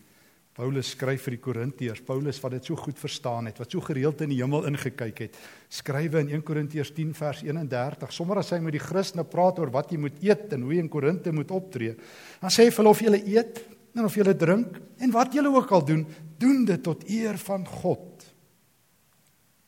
Paulus 0.55 0.93
skryf 0.93 1.25
vir 1.27 1.35
die 1.35 1.43
Korintiërs, 1.43 2.01
Paulus 2.07 2.37
wat 2.39 2.53
dit 2.55 2.67
so 2.69 2.79
goed 2.79 2.95
verstaan 2.95 3.49
het, 3.49 3.57
wat 3.59 3.73
so 3.73 3.83
gereeld 3.83 4.21
in 4.23 4.31
die 4.31 4.37
hemel 4.39 4.69
ingekyk 4.69 5.17
het. 5.25 5.39
Skrywe 5.67 6.21
in 6.23 6.29
1 6.37 6.45
Korintiërs 6.47 6.93
10 6.95 7.11
vers 7.17 7.41
31, 7.43 8.13
sommer 8.15 8.39
as 8.39 8.53
hy 8.55 8.61
met 8.63 8.77
die 8.77 8.83
Christene 8.83 9.25
praat 9.27 9.59
oor 9.59 9.73
wat 9.73 9.91
jy 9.91 9.99
moet 9.99 10.21
eet 10.23 10.55
en 10.55 10.63
hoe 10.63 10.77
jy 10.77 10.85
in 10.85 10.91
Korinte 10.91 11.33
moet 11.35 11.51
optree. 11.51 11.97
Dan 12.39 12.53
sê 12.55 12.69
hy 12.69 12.71
vir 12.71 12.83
hulle 12.83 12.93
of 12.95 13.03
julle 13.03 13.19
eet 13.33 13.59
en 13.95 14.07
of 14.07 14.15
julle 14.15 14.37
drink 14.39 14.79
en 15.03 15.15
wat 15.17 15.35
julle 15.35 15.51
ook 15.57 15.75
al 15.75 15.85
doen, 15.91 16.07
doen 16.39 16.63
dit 16.71 16.87
tot 16.87 17.03
eer 17.11 17.41
van 17.43 17.67
God. 17.67 18.25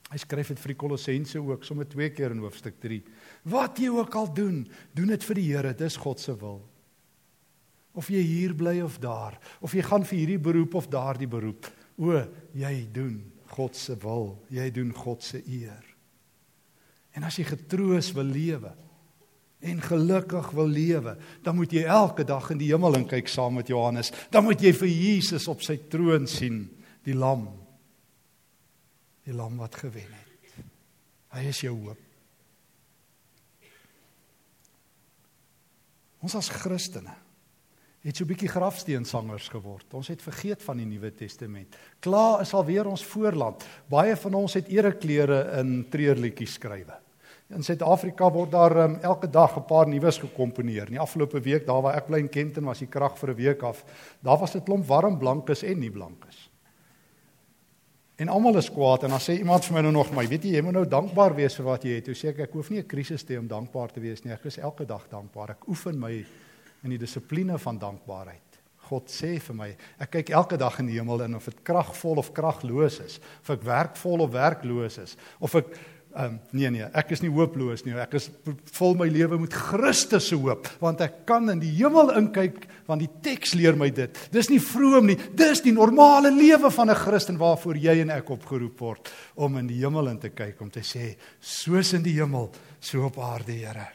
Hy 0.08 0.22
skryf 0.24 0.54
dit 0.54 0.64
vir 0.64 0.72
die 0.72 0.80
Kolossense 0.86 1.44
ook, 1.44 1.68
sommer 1.68 1.92
twee 1.92 2.14
keer 2.16 2.32
in 2.32 2.40
hoofstuk 2.46 2.80
3. 2.80 3.02
Wat 3.52 3.84
jy 3.84 3.92
ook 3.92 4.16
al 4.16 4.32
doen, 4.32 4.64
doen 4.96 5.12
dit 5.12 5.30
vir 5.32 5.42
die 5.44 5.48
Here, 5.52 5.76
dis 5.76 6.00
God 6.00 6.24
se 6.24 6.40
wil 6.40 6.62
of 7.98 8.10
jy 8.14 8.22
hier 8.22 8.54
bly 8.58 8.78
of 8.86 9.00
daar 9.02 9.38
of 9.64 9.74
jy 9.74 9.84
gaan 9.86 10.06
vir 10.06 10.20
hierdie 10.22 10.42
beroep 10.42 10.78
of 10.78 10.90
daardie 10.94 11.30
beroep. 11.30 11.70
O 11.98 12.14
jy 12.54 12.74
doen 12.94 13.20
God 13.56 13.78
se 13.78 13.96
wil 14.04 14.36
jy 14.54 14.70
doen 14.74 14.92
God 14.94 15.26
se 15.26 15.42
eer. 15.42 15.84
En 17.18 17.26
as 17.26 17.40
jy 17.40 17.48
getroos 17.48 18.12
wil 18.14 18.30
lewe 18.30 18.74
en 19.68 19.82
gelukkig 19.82 20.52
wil 20.54 20.70
lewe 20.70 21.16
dan 21.42 21.58
moet 21.58 21.74
jy 21.74 21.88
elke 21.90 22.28
dag 22.28 22.52
in 22.54 22.62
die 22.62 22.70
hemel 22.70 23.00
kyk 23.10 23.32
saam 23.32 23.58
met 23.58 23.72
Johannes. 23.74 24.14
Dan 24.30 24.46
moet 24.46 24.62
jy 24.62 24.76
vir 24.78 24.92
Jesus 24.94 25.50
op 25.50 25.66
sy 25.66 25.80
troon 25.90 26.30
sien 26.30 26.68
die 27.08 27.18
lam. 27.18 27.48
Die 29.26 29.34
lam 29.36 29.58
wat 29.58 29.76
gewen 29.82 30.12
het. 30.14 30.62
Hy 31.34 31.50
is 31.50 31.66
jou 31.66 31.74
hoop. 31.76 32.04
Ons 36.24 36.36
as 36.38 36.50
Christene 36.50 37.14
het 38.08 38.16
so 38.16 38.24
'n 38.24 38.28
bietjie 38.28 38.50
grafsteensangers 38.50 39.50
geword. 39.50 39.94
Ons 39.94 40.08
het 40.08 40.22
vergeet 40.22 40.64
van 40.64 40.78
die 40.78 40.86
Nuwe 40.86 41.12
Testament. 41.12 41.76
Klaar 42.00 42.42
is 42.42 42.54
alweer 42.54 42.88
ons 42.88 43.06
voorland. 43.06 43.66
Baie 43.90 44.16
van 44.16 44.34
ons 44.34 44.54
het 44.54 44.68
ereklere 44.68 45.60
in 45.60 45.86
treurliedjies 45.90 46.54
skrywe. 46.54 46.94
In 47.50 47.64
Suid-Afrika 47.64 48.32
word 48.32 48.52
daar 48.52 48.78
um, 48.78 48.96
elke 49.02 49.30
dag 49.30 49.58
'n 49.58 49.66
paar 49.66 49.88
nuus 49.88 50.18
gekomponeer. 50.18 50.86
In 50.88 50.94
die 50.94 51.00
afgelope 51.00 51.40
week, 51.40 51.66
daar 51.66 51.82
waar 51.82 51.96
ek 51.96 52.08
bly 52.08 52.20
in 52.20 52.30
Kenton, 52.30 52.64
was 52.64 52.80
die 52.80 52.88
krag 52.88 53.18
vir 53.18 53.30
'n 53.30 53.36
week 53.36 53.64
af. 53.64 53.84
Daar 54.22 54.38
was 54.38 54.56
'n 54.56 54.64
klomp 54.64 54.86
warm 54.86 55.18
blankes 55.18 55.64
en 55.64 55.80
nie 55.80 55.92
blankes. 55.92 56.50
En 58.16 58.28
almal 58.28 58.58
is 58.58 58.72
kwaad 58.72 59.04
en 59.04 59.10
dan 59.10 59.20
sê 59.20 59.38
iemand 59.38 59.66
vir 59.66 59.74
my 59.74 59.82
nou 59.82 59.92
nog, 59.92 60.12
"Maar 60.12 60.28
weet 60.28 60.44
jy, 60.44 60.52
jy 60.56 60.62
moet 60.62 60.74
nou 60.74 60.88
dankbaar 60.88 61.36
wees 61.36 61.56
vir 61.56 61.66
wat 61.66 61.84
jy 61.84 61.96
het." 61.96 62.06
Toe 62.06 62.16
sê 62.16 62.28
ek, 62.28 62.40
"Ek 62.40 62.54
hoef 62.54 62.70
nie 62.70 62.80
'n 62.80 62.88
krisis 62.88 63.24
te 63.24 63.34
hê 63.34 63.40
om 63.40 63.48
dankbaar 63.48 63.92
te 63.92 64.00
wees 64.00 64.24
nie. 64.24 64.34
Ek 64.34 64.46
is 64.46 64.58
elke 64.58 64.86
dag 64.86 65.08
dankbaar. 65.10 65.50
Ek 65.50 65.68
oefen 65.68 66.00
my 66.00 66.26
in 66.88 66.96
die 66.96 67.04
dissipline 67.04 67.60
van 67.62 67.80
dankbaarheid. 67.82 68.44
God 68.88 69.12
sê 69.12 69.34
vir 69.44 69.56
my, 69.58 69.68
ek 70.00 70.14
kyk 70.16 70.32
elke 70.40 70.58
dag 70.60 70.80
in 70.80 70.88
die 70.88 70.96
hemel 70.96 71.26
en 71.26 71.36
of 71.36 71.50
dit 71.50 71.60
kragvol 71.68 72.22
of 72.22 72.32
kragloos 72.36 73.02
is, 73.04 73.20
of 73.44 73.52
ek 73.58 73.68
werkvol 73.68 74.24
of 74.24 74.32
werkloos 74.36 75.00
is, 75.04 75.18
of 75.44 75.56
ek 75.60 75.76
Ehm 76.18 76.32
um, 76.34 76.38
nee 76.56 76.70
nee, 76.74 76.86
ek 76.98 77.12
is 77.14 77.20
nie 77.22 77.30
hooploos 77.30 77.84
nie. 77.86 77.94
Ek 78.02 78.16
is 78.18 78.30
vol 78.74 78.96
my 78.98 79.06
lewe 79.12 79.38
met 79.38 79.54
Christus 79.54 80.32
se 80.32 80.38
hoop, 80.40 80.66
want 80.82 81.04
ek 81.06 81.20
kan 81.30 81.46
in 81.54 81.60
die 81.62 81.74
hemel 81.76 82.10
inkyk 82.18 82.64
want 82.88 83.04
die 83.04 83.12
teks 83.22 83.54
leer 83.60 83.78
my 83.78 83.92
dit. 83.94 84.18
Dis 84.34 84.50
nie 84.50 84.58
vroom 84.64 85.12
nie, 85.12 85.18
dis 85.38 85.62
die 85.62 85.76
normale 85.76 86.32
lewe 86.34 86.72
van 86.74 86.90
'n 86.90 86.98
Christen 86.98 87.38
waarvoor 87.38 87.78
jy 87.78 88.00
en 88.02 88.16
ek 88.18 88.32
opgeroep 88.34 88.80
word 88.80 89.14
om 89.36 89.58
in 89.58 89.68
die 89.68 89.78
hemel 89.84 90.08
in 90.08 90.18
te 90.18 90.30
kyk 90.30 90.62
om 90.62 90.72
te 90.72 90.82
sê 90.82 91.18
soos 91.40 91.94
in 91.94 92.02
die 92.02 92.18
hemel, 92.18 92.50
so 92.80 93.06
op 93.06 93.20
aarde, 93.20 93.52
Here. 93.52 93.88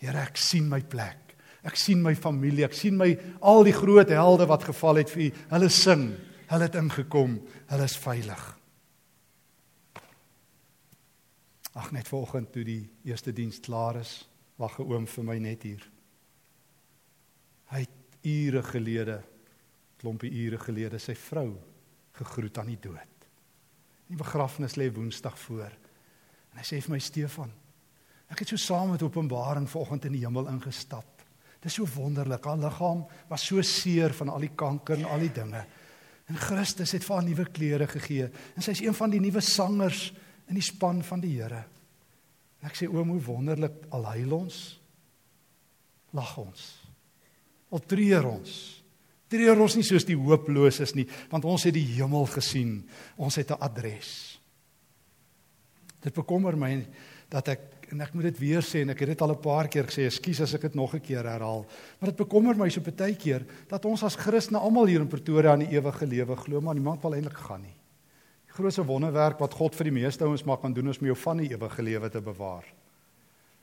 Here, 0.00 0.18
ek 0.18 0.36
sien 0.36 0.68
my 0.68 0.80
plek. 0.80 1.29
Ek 1.66 1.76
sien 1.76 2.00
my 2.02 2.14
familie, 2.16 2.64
ek 2.64 2.76
sien 2.76 2.96
my 2.96 3.10
al 3.44 3.64
die 3.66 3.76
groot 3.76 4.08
helde 4.08 4.46
wat 4.48 4.64
geval 4.70 5.02
het 5.02 5.12
vir 5.12 5.26
U. 5.26 5.28
Hulle 5.52 5.68
sing, 5.68 6.06
hulle 6.48 6.66
het 6.66 6.78
ingekom, 6.80 7.36
hulle 7.68 7.88
is 7.88 7.96
veilig. 8.00 8.44
Ag 11.78 11.92
net 11.94 12.08
vanoggend 12.08 12.50
toe 12.52 12.64
die 12.66 12.82
eerste 13.06 13.32
diens 13.32 13.60
klaar 13.62 14.00
is, 14.00 14.26
wag 14.58 14.78
'n 14.78 14.88
oom 14.92 15.06
vir 15.06 15.24
my 15.24 15.38
net 15.38 15.62
hier. 15.62 15.82
Hy 17.70 17.80
het 17.80 18.24
ure 18.24 18.62
gelede, 18.62 19.22
klompie 19.98 20.30
ure 20.30 20.58
gelede 20.58 20.98
sy 20.98 21.14
vrou 21.14 21.56
gegroet 22.12 22.58
aan 22.58 22.66
die 22.66 22.80
dood. 22.80 23.28
Die 24.08 24.16
begrafnis 24.16 24.76
lê 24.76 24.90
Woensdag 24.92 25.38
voor. 25.38 25.70
En 26.50 26.58
hy 26.58 26.64
sê 26.64 26.80
vir 26.82 26.90
my 26.90 26.98
Stefan, 26.98 27.52
ek 28.28 28.38
het 28.38 28.48
so 28.48 28.56
saam 28.56 28.90
met 28.90 29.02
Openbaring 29.02 29.68
vanoggend 29.68 30.04
in 30.04 30.12
die 30.12 30.24
hemel 30.24 30.48
ingestap. 30.48 31.19
Dit 31.60 31.68
is 31.68 31.76
so 31.76 31.86
wonderlik. 31.94 32.44
Haar 32.44 32.58
liggaam 32.58 33.04
was 33.28 33.44
so 33.46 33.62
seer 33.62 34.14
van 34.16 34.32
al 34.32 34.46
die 34.46 34.54
kanker 34.56 34.98
en 34.98 35.10
al 35.12 35.26
die 35.26 35.32
dinge. 35.36 35.64
En 36.30 36.38
Christus 36.38 36.94
het 36.94 37.04
vir 37.04 37.16
haar 37.16 37.26
nuwe 37.26 37.46
klere 37.50 37.86
gegee 37.90 38.28
en 38.30 38.62
sy 38.62 38.76
is 38.76 38.82
een 38.84 38.94
van 38.94 39.10
die 39.10 39.20
nuwe 39.20 39.42
sangers 39.42 40.10
in 40.48 40.58
die 40.58 40.64
span 40.64 41.02
van 41.06 41.22
die 41.22 41.34
Here. 41.36 41.64
En 42.60 42.68
ek 42.68 42.76
sê 42.76 42.88
oom, 42.90 43.14
hoe 43.14 43.22
wonderlik 43.24 43.86
al 43.96 44.04
huil 44.14 44.36
ons. 44.36 44.58
Lag 46.16 46.34
ons. 46.42 46.66
Al 47.70 47.82
treur 47.88 48.28
ons. 48.28 48.54
Treur 49.30 49.62
ons 49.62 49.76
nie 49.78 49.86
soos 49.86 50.06
die 50.08 50.18
hooploses 50.18 50.92
nie, 50.96 51.06
want 51.30 51.46
ons 51.46 51.64
het 51.68 51.74
die 51.76 51.86
hemel 51.94 52.26
gesien. 52.32 52.80
Ons 53.16 53.38
het 53.38 53.50
'n 53.50 53.62
adres. 53.62 54.38
Dit 56.02 56.14
bekommer 56.14 56.56
my 56.56 56.86
dat 57.28 57.48
ek 57.48 57.79
en 57.92 58.00
ek 58.00 58.14
moet 58.14 58.22
dit 58.30 58.38
weer 58.38 58.62
sê 58.62 58.82
en 58.82 58.90
ek 58.90 59.00
het 59.00 59.08
dit 59.08 59.22
al 59.22 59.32
'n 59.32 59.40
paar 59.40 59.68
keer 59.68 59.84
gesê, 59.84 60.06
ekskuus 60.06 60.40
as 60.40 60.54
ek 60.54 60.62
dit 60.62 60.74
nog 60.74 60.94
'n 60.94 61.00
keer 61.00 61.24
herhaal, 61.24 61.66
maar 62.00 62.10
dit 62.10 62.16
bekommer 62.16 62.56
my 62.56 62.68
so 62.68 62.80
baie 62.80 63.14
keer 63.14 63.44
dat 63.68 63.84
ons 63.84 64.02
as 64.02 64.16
Christene 64.16 64.58
almal 64.58 64.86
hier 64.86 65.00
in 65.00 65.08
Pretoria 65.08 65.52
aan 65.52 65.66
die 65.66 65.76
ewige 65.76 66.06
lewe 66.06 66.36
glo, 66.36 66.60
maar 66.60 66.74
niemand 66.74 67.02
wil 67.02 67.14
eintlik 67.14 67.36
gaan 67.36 67.62
nie 67.62 67.80
grootste 68.60 68.84
wonderwerk 68.84 69.40
wat 69.40 69.56
God 69.56 69.76
vir 69.78 69.88
die 69.88 69.96
meeste 70.02 70.26
ouens 70.26 70.44
maar 70.46 70.60
kan 70.60 70.74
doen 70.74 70.92
is 70.92 71.00
om 71.00 71.08
jou 71.10 71.16
van 71.24 71.40
die 71.42 71.50
ewige 71.52 71.84
lewe 71.86 72.10
te 72.12 72.20
bewaar. 72.24 72.66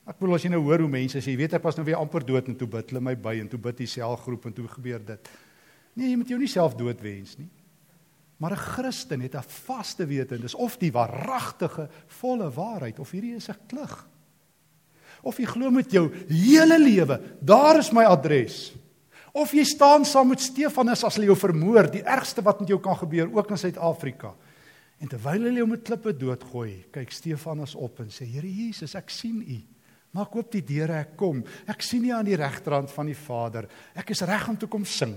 Ek 0.08 0.18
bedoel 0.20 0.38
as 0.38 0.46
jy 0.46 0.52
nou 0.54 0.64
hoor 0.64 0.86
hoe 0.86 0.92
mense 0.92 1.20
sê, 1.20 1.34
jy 1.34 1.42
weet 1.42 1.58
ek 1.58 1.66
was 1.68 1.78
nou 1.78 1.86
weer 1.88 2.00
amper 2.00 2.24
dood 2.26 2.48
en 2.48 2.56
toe 2.58 2.70
bid 2.78 2.94
hulle 2.94 3.04
my 3.04 3.14
by 3.20 3.36
en 3.42 3.50
toe 3.52 3.60
bid 3.62 3.84
die 3.84 3.90
selgroep 3.92 4.48
en 4.48 4.56
toe 4.56 4.68
gebeur 4.78 5.04
dit. 5.04 5.32
Nee, 5.98 6.14
jy 6.14 6.20
moet 6.20 6.32
jou 6.32 6.40
nie 6.40 6.52
self 6.52 6.78
dood 6.80 7.02
wens 7.04 7.36
nie. 7.40 7.50
Maar 8.40 8.54
'n 8.54 8.64
Christen 8.78 9.22
het 9.22 9.36
'n 9.36 9.44
vaste 9.44 10.06
wete, 10.06 10.38
dis 10.38 10.56
of 10.56 10.78
die 10.78 10.92
waaragtige 10.92 11.90
volle 12.08 12.50
waarheid 12.52 13.00
of 13.00 13.12
hierdie 13.12 13.36
is 13.36 13.50
'n 13.50 13.58
klug. 13.68 14.08
Of 15.22 15.40
jy 15.40 15.48
glo 15.50 15.72
met 15.74 15.92
jou 15.92 16.08
hele 16.30 16.78
lewe, 16.80 17.20
daar 17.42 17.80
is 17.80 17.92
my 17.96 18.06
adres. 18.08 18.72
Of 19.38 19.54
jy 19.54 19.64
staan 19.68 20.06
saam 20.08 20.32
met 20.32 20.42
Stefanus 20.42 21.04
as 21.06 21.18
hulle 21.18 21.30
jou 21.30 21.38
vermoor, 21.38 21.90
die 21.94 22.06
ergste 22.06 22.42
wat 22.46 22.62
met 22.64 22.72
jou 22.74 22.80
kan 22.82 22.98
gebeur 22.98 23.30
ook 23.34 23.52
in 23.54 23.62
Suid-Afrika. 23.62 24.34
En 24.98 25.12
terwyl 25.12 25.46
hulle 25.46 25.62
hom 25.62 25.76
met 25.76 25.86
klippe 25.86 26.14
doodgooi, 26.18 26.88
kyk 26.94 27.14
Stefanus 27.14 27.76
op 27.78 28.02
en 28.02 28.10
sê: 28.10 28.26
"Here 28.26 28.50
Jesus, 28.50 28.96
ek 28.96 29.10
sien 29.14 29.42
U. 29.42 29.60
Maak 30.18 30.36
oop 30.36 30.52
die 30.52 30.64
deure, 30.66 31.02
ek 31.04 31.18
kom. 31.18 31.44
Ek 31.68 31.82
sien 31.82 32.06
U 32.06 32.12
aan 32.16 32.26
die 32.26 32.40
regterrand 32.40 32.90
van 32.92 33.06
die 33.06 33.18
Vader. 33.18 33.68
Ek 33.94 34.10
is 34.10 34.22
reg 34.22 34.48
om 34.50 34.58
te 34.58 34.68
kom 34.68 34.86
sing." 34.86 35.16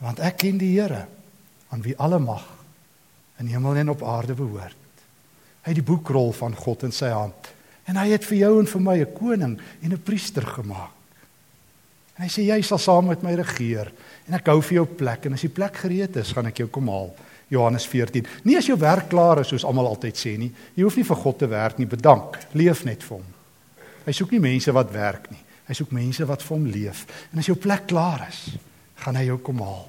Want 0.00 0.20
ek 0.24 0.38
ken 0.38 0.58
die 0.58 0.72
Here 0.80 1.06
aan 1.70 1.82
wie 1.82 1.96
alle 1.98 2.18
mag 2.18 2.46
in 3.40 3.46
hemel 3.46 3.76
en 3.76 3.92
op 3.92 4.02
aarde 4.02 4.34
behoort. 4.34 4.79
Hy 5.64 5.72
het 5.72 5.80
die 5.80 5.86
boekrol 5.86 6.32
van 6.32 6.54
God 6.56 6.86
in 6.88 6.92
sy 6.92 7.10
hand 7.12 7.52
en 7.90 7.96
hy 7.98 8.12
het 8.12 8.24
vir 8.24 8.38
jou 8.38 8.52
en 8.60 8.66
vir 8.70 8.80
my 8.80 8.96
'n 9.00 9.14
koning 9.14 9.58
en 9.82 9.92
'n 9.92 10.02
priester 10.04 10.46
gemaak. 10.46 10.94
En 12.16 12.24
hy 12.24 12.28
sê 12.28 12.42
jy 12.44 12.62
sal 12.62 12.78
saam 12.78 13.06
met 13.06 13.22
my 13.22 13.34
regeer 13.34 13.92
en 14.28 14.34
ek 14.34 14.46
hou 14.46 14.60
vir 14.60 14.74
jou 14.74 14.86
plek 14.86 15.26
en 15.26 15.32
as 15.32 15.40
die 15.40 15.48
plek 15.48 15.76
gereed 15.76 16.16
is, 16.16 16.32
gaan 16.32 16.46
ek 16.46 16.58
jou 16.58 16.68
kom 16.68 16.88
haal. 16.88 17.14
Johannes 17.50 17.86
14. 17.86 18.26
Nie 18.44 18.56
as 18.56 18.66
jou 18.66 18.76
werk 18.78 19.08
klaar 19.08 19.40
is 19.40 19.48
soos 19.48 19.64
almal 19.64 19.88
altyd 19.90 20.14
sê 20.14 20.36
nie. 20.38 20.52
Jy 20.76 20.82
hoef 20.82 20.96
nie 20.96 21.04
vir 21.04 21.16
God 21.16 21.38
te 21.38 21.48
werk 21.50 21.78
nie, 21.78 21.86
bedank. 21.86 22.38
Leef 22.54 22.84
net 22.84 23.02
vir 23.02 23.16
hom. 23.16 23.24
Hy 24.06 24.12
soek 24.12 24.30
nie 24.30 24.40
mense 24.40 24.72
wat 24.72 24.92
werk 24.94 25.30
nie. 25.30 25.40
Hy 25.66 25.74
soek 25.74 25.90
mense 25.94 26.26
wat 26.26 26.42
vir 26.42 26.56
hom 26.56 26.66
leef. 26.70 27.06
En 27.32 27.42
as 27.42 27.48
jou 27.50 27.56
plek 27.58 27.88
klaar 27.90 28.28
is, 28.28 28.54
gaan 29.02 29.18
hy 29.18 29.24
jou 29.28 29.38
kom 29.42 29.62
haal. 29.64 29.88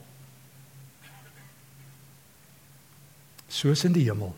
Soos 3.52 3.86
in 3.86 3.94
die 3.94 4.08
hemel, 4.08 4.34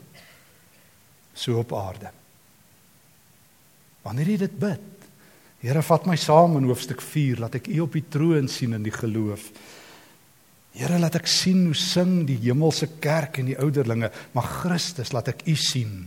so 1.33 1.59
op 1.59 1.73
aarde. 1.77 2.11
Wanneer 4.03 4.33
jy 4.33 4.37
dit 4.45 4.59
bid, 4.59 4.89
Here 5.63 5.79
vat 5.79 6.03
my 6.09 6.17
saam 6.19 6.57
in 6.59 6.65
hoofstuk 6.67 6.99
4, 6.99 7.39
laat 7.39 7.53
ek 7.55 7.69
U 7.71 7.85
op 7.85 7.93
die 7.95 8.03
troon 8.11 8.49
sien 8.51 8.75
in 8.75 8.83
die 8.83 8.91
geloof. 8.91 9.45
Here 10.75 10.97
laat 10.99 11.15
ek 11.21 11.29
sien 11.31 11.61
hoe 11.69 11.77
sing 11.77 12.25
die 12.27 12.35
hemelse 12.41 12.89
kerk 12.99 13.39
en 13.39 13.47
die 13.47 13.55
ouderlinge, 13.55 14.09
maar 14.35 14.49
Christus 14.59 15.13
laat 15.15 15.31
ek 15.31 15.45
U 15.47 15.55
sien. 15.55 16.01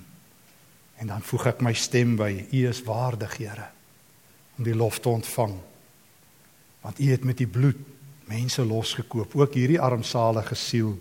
En 1.01 1.09
dan 1.09 1.25
voeg 1.25 1.49
ek 1.55 1.65
my 1.65 1.73
stem 1.73 2.19
by, 2.21 2.29
U 2.53 2.67
is 2.69 2.83
waardig, 2.85 3.39
Here, 3.41 3.71
om 4.59 4.69
die 4.69 4.77
lof 4.77 5.01
te 5.01 5.09
ontvang. 5.15 5.57
Want 6.85 7.01
U 7.01 7.09
het 7.15 7.25
met 7.25 7.41
U 7.41 7.49
bloed 7.57 7.81
mense 8.29 8.61
losgekoop, 8.61 9.39
ook 9.41 9.57
hierdie 9.57 9.81
armsalige 9.81 10.59
siel. 10.59 10.97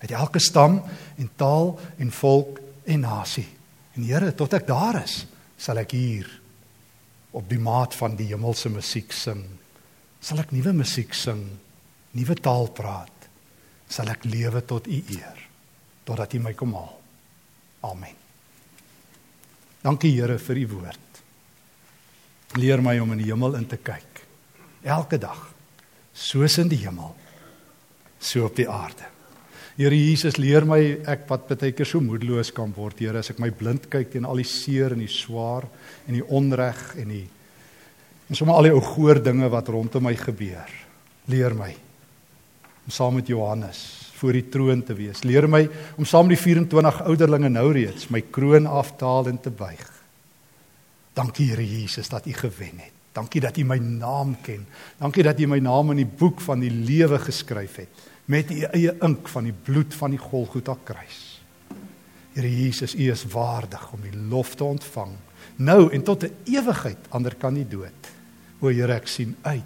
Uit 0.00 0.16
elke 0.16 0.40
stam 0.40 0.80
en 1.20 1.28
taal 1.36 1.74
en 2.00 2.08
volk 2.22 2.62
en 2.92 3.04
nasie. 3.06 3.48
En 3.96 4.06
Here, 4.06 4.32
tot 4.36 4.54
ek 4.56 4.66
daar 4.68 5.02
is, 5.02 5.22
sal 5.58 5.80
ek 5.82 5.94
hier 5.96 6.28
op 7.32 7.48
die 7.48 7.60
maat 7.60 7.94
van 7.96 8.16
die 8.16 8.28
hemelse 8.32 8.70
musiek 8.72 9.12
sing. 9.16 9.44
Sal 10.22 10.42
ek 10.42 10.52
nuwe 10.54 10.74
musiek 10.76 11.14
sing 11.16 11.44
nuwe 12.12 12.36
taal 12.44 12.68
praat, 12.76 13.28
sal 13.88 14.10
ek 14.12 14.26
lewe 14.28 14.60
tot 14.68 14.88
u 14.88 14.98
eer 15.00 15.38
totdat 16.04 16.34
u 16.34 16.40
my 16.42 16.52
kom 16.58 16.74
haal. 16.74 16.96
Amen. 17.86 18.16
Dankie 19.82 20.12
Here 20.14 20.38
vir 20.38 20.60
u 20.64 20.66
woord. 20.74 21.22
Leer 22.58 22.82
my 22.84 22.98
om 23.00 23.14
in 23.14 23.22
die 23.22 23.30
hemel 23.30 23.56
in 23.58 23.68
te 23.70 23.78
kyk 23.80 24.12
elke 24.82 25.18
dag 25.18 25.38
soos 26.12 26.58
in 26.58 26.68
die 26.68 26.80
hemel 26.82 27.14
so 28.22 28.46
op 28.46 28.56
die 28.56 28.68
aarde. 28.68 29.06
Here 29.72 29.96
Jesus 29.96 30.36
leer 30.36 30.66
my 30.68 30.80
ek 31.08 31.24
wat 31.30 31.46
baie 31.48 31.72
keer 31.72 31.88
so 31.88 32.02
moedeloos 32.04 32.50
kan 32.52 32.74
word 32.76 32.98
Here 33.00 33.22
as 33.22 33.30
ek 33.32 33.40
my 33.40 33.48
blind 33.56 33.88
kyk 33.92 34.10
teen 34.12 34.28
al 34.28 34.42
die 34.42 34.48
seer 34.48 34.92
en 34.92 35.00
die 35.00 35.08
swaar 35.08 35.64
en 36.04 36.18
die 36.18 36.24
onreg 36.24 36.82
en 37.00 37.14
die 37.14 37.24
en 38.28 38.36
sommer 38.36 38.56
al 38.56 38.68
die 38.68 38.72
ou 38.72 38.82
goeie 38.84 39.18
dinge 39.20 39.48
wat 39.52 39.68
rondom 39.68 40.06
my 40.06 40.12
gebeur. 40.16 40.68
Leer 41.32 41.56
my 41.56 41.72
om 42.82 42.92
saam 42.92 43.16
met 43.16 43.28
Johannes 43.28 43.80
voor 44.18 44.36
die 44.36 44.44
troon 44.52 44.84
te 44.86 44.94
wees. 44.96 45.24
Leer 45.24 45.48
my 45.50 45.64
om 45.96 46.06
saam 46.08 46.28
met 46.28 46.36
die 46.36 46.44
24 46.44 47.02
ouderlinge 47.08 47.50
nou 47.52 47.66
reeds 47.72 48.08
my 48.12 48.22
kroon 48.32 48.68
af 48.68 48.94
te 49.00 49.08
haal 49.08 49.32
en 49.32 49.40
te 49.40 49.52
buig. 49.52 49.88
Dankie 51.16 51.50
Here 51.50 51.64
Jesus 51.64 52.12
dat 52.12 52.28
U 52.28 52.32
gewen 52.36 52.80
het. 52.84 52.96
Dankie 53.12 53.40
dat 53.44 53.56
U 53.60 53.64
my 53.68 53.76
naam 53.80 54.36
ken. 54.44 54.66
Dankie 55.00 55.24
dat 55.24 55.40
U 55.40 55.48
my 55.48 55.60
naam 55.64 55.92
in 55.92 56.04
die 56.04 56.08
boek 56.08 56.40
van 56.40 56.60
die 56.60 56.72
lewe 56.72 57.20
geskryf 57.20 57.80
het 57.84 58.08
met 58.24 58.50
U 58.50 58.62
eie 58.72 58.94
ink 59.02 59.28
van 59.28 59.44
die 59.44 59.56
bloed 59.64 59.94
van 59.94 60.10
die 60.10 60.20
Golgotha 60.20 60.76
kruis. 60.84 61.40
Here 62.32 62.48
Jesus, 62.48 62.94
U 62.94 63.10
is 63.10 63.24
waardig 63.24 63.92
om 63.92 64.00
die 64.00 64.16
lof 64.30 64.54
te 64.54 64.64
ontvang 64.64 65.16
nou 65.56 65.92
en 65.92 66.02
tot 66.02 66.24
'n 66.24 66.34
ewigheid 66.44 66.98
ander 67.10 67.34
kan 67.34 67.52
nie 67.52 67.68
dood. 67.68 68.10
O 68.60 68.68
Here, 68.68 68.94
ek 68.94 69.08
sien 69.08 69.36
uit 69.42 69.62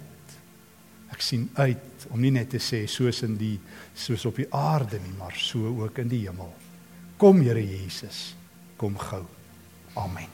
Ek 1.17 1.21
sien 1.21 1.49
uit 1.53 2.05
om 2.13 2.21
nie 2.21 2.31
net 2.31 2.49
te 2.49 2.59
sê 2.61 2.83
soos 2.85 3.23
in 3.25 3.37
die 3.37 3.55
soos 3.97 4.25
op 4.29 4.35
die 4.35 4.47
aarde 4.53 4.99
nie, 4.99 5.15
maar 5.17 5.33
so 5.33 5.71
ook 5.81 5.97
in 6.03 6.11
die 6.11 6.27
hemel. 6.27 6.53
Kom 7.17 7.41
Here 7.41 7.63
Jesus, 7.63 8.35
kom 8.77 8.97
gou. 8.97 9.25
Amen. 9.95 10.29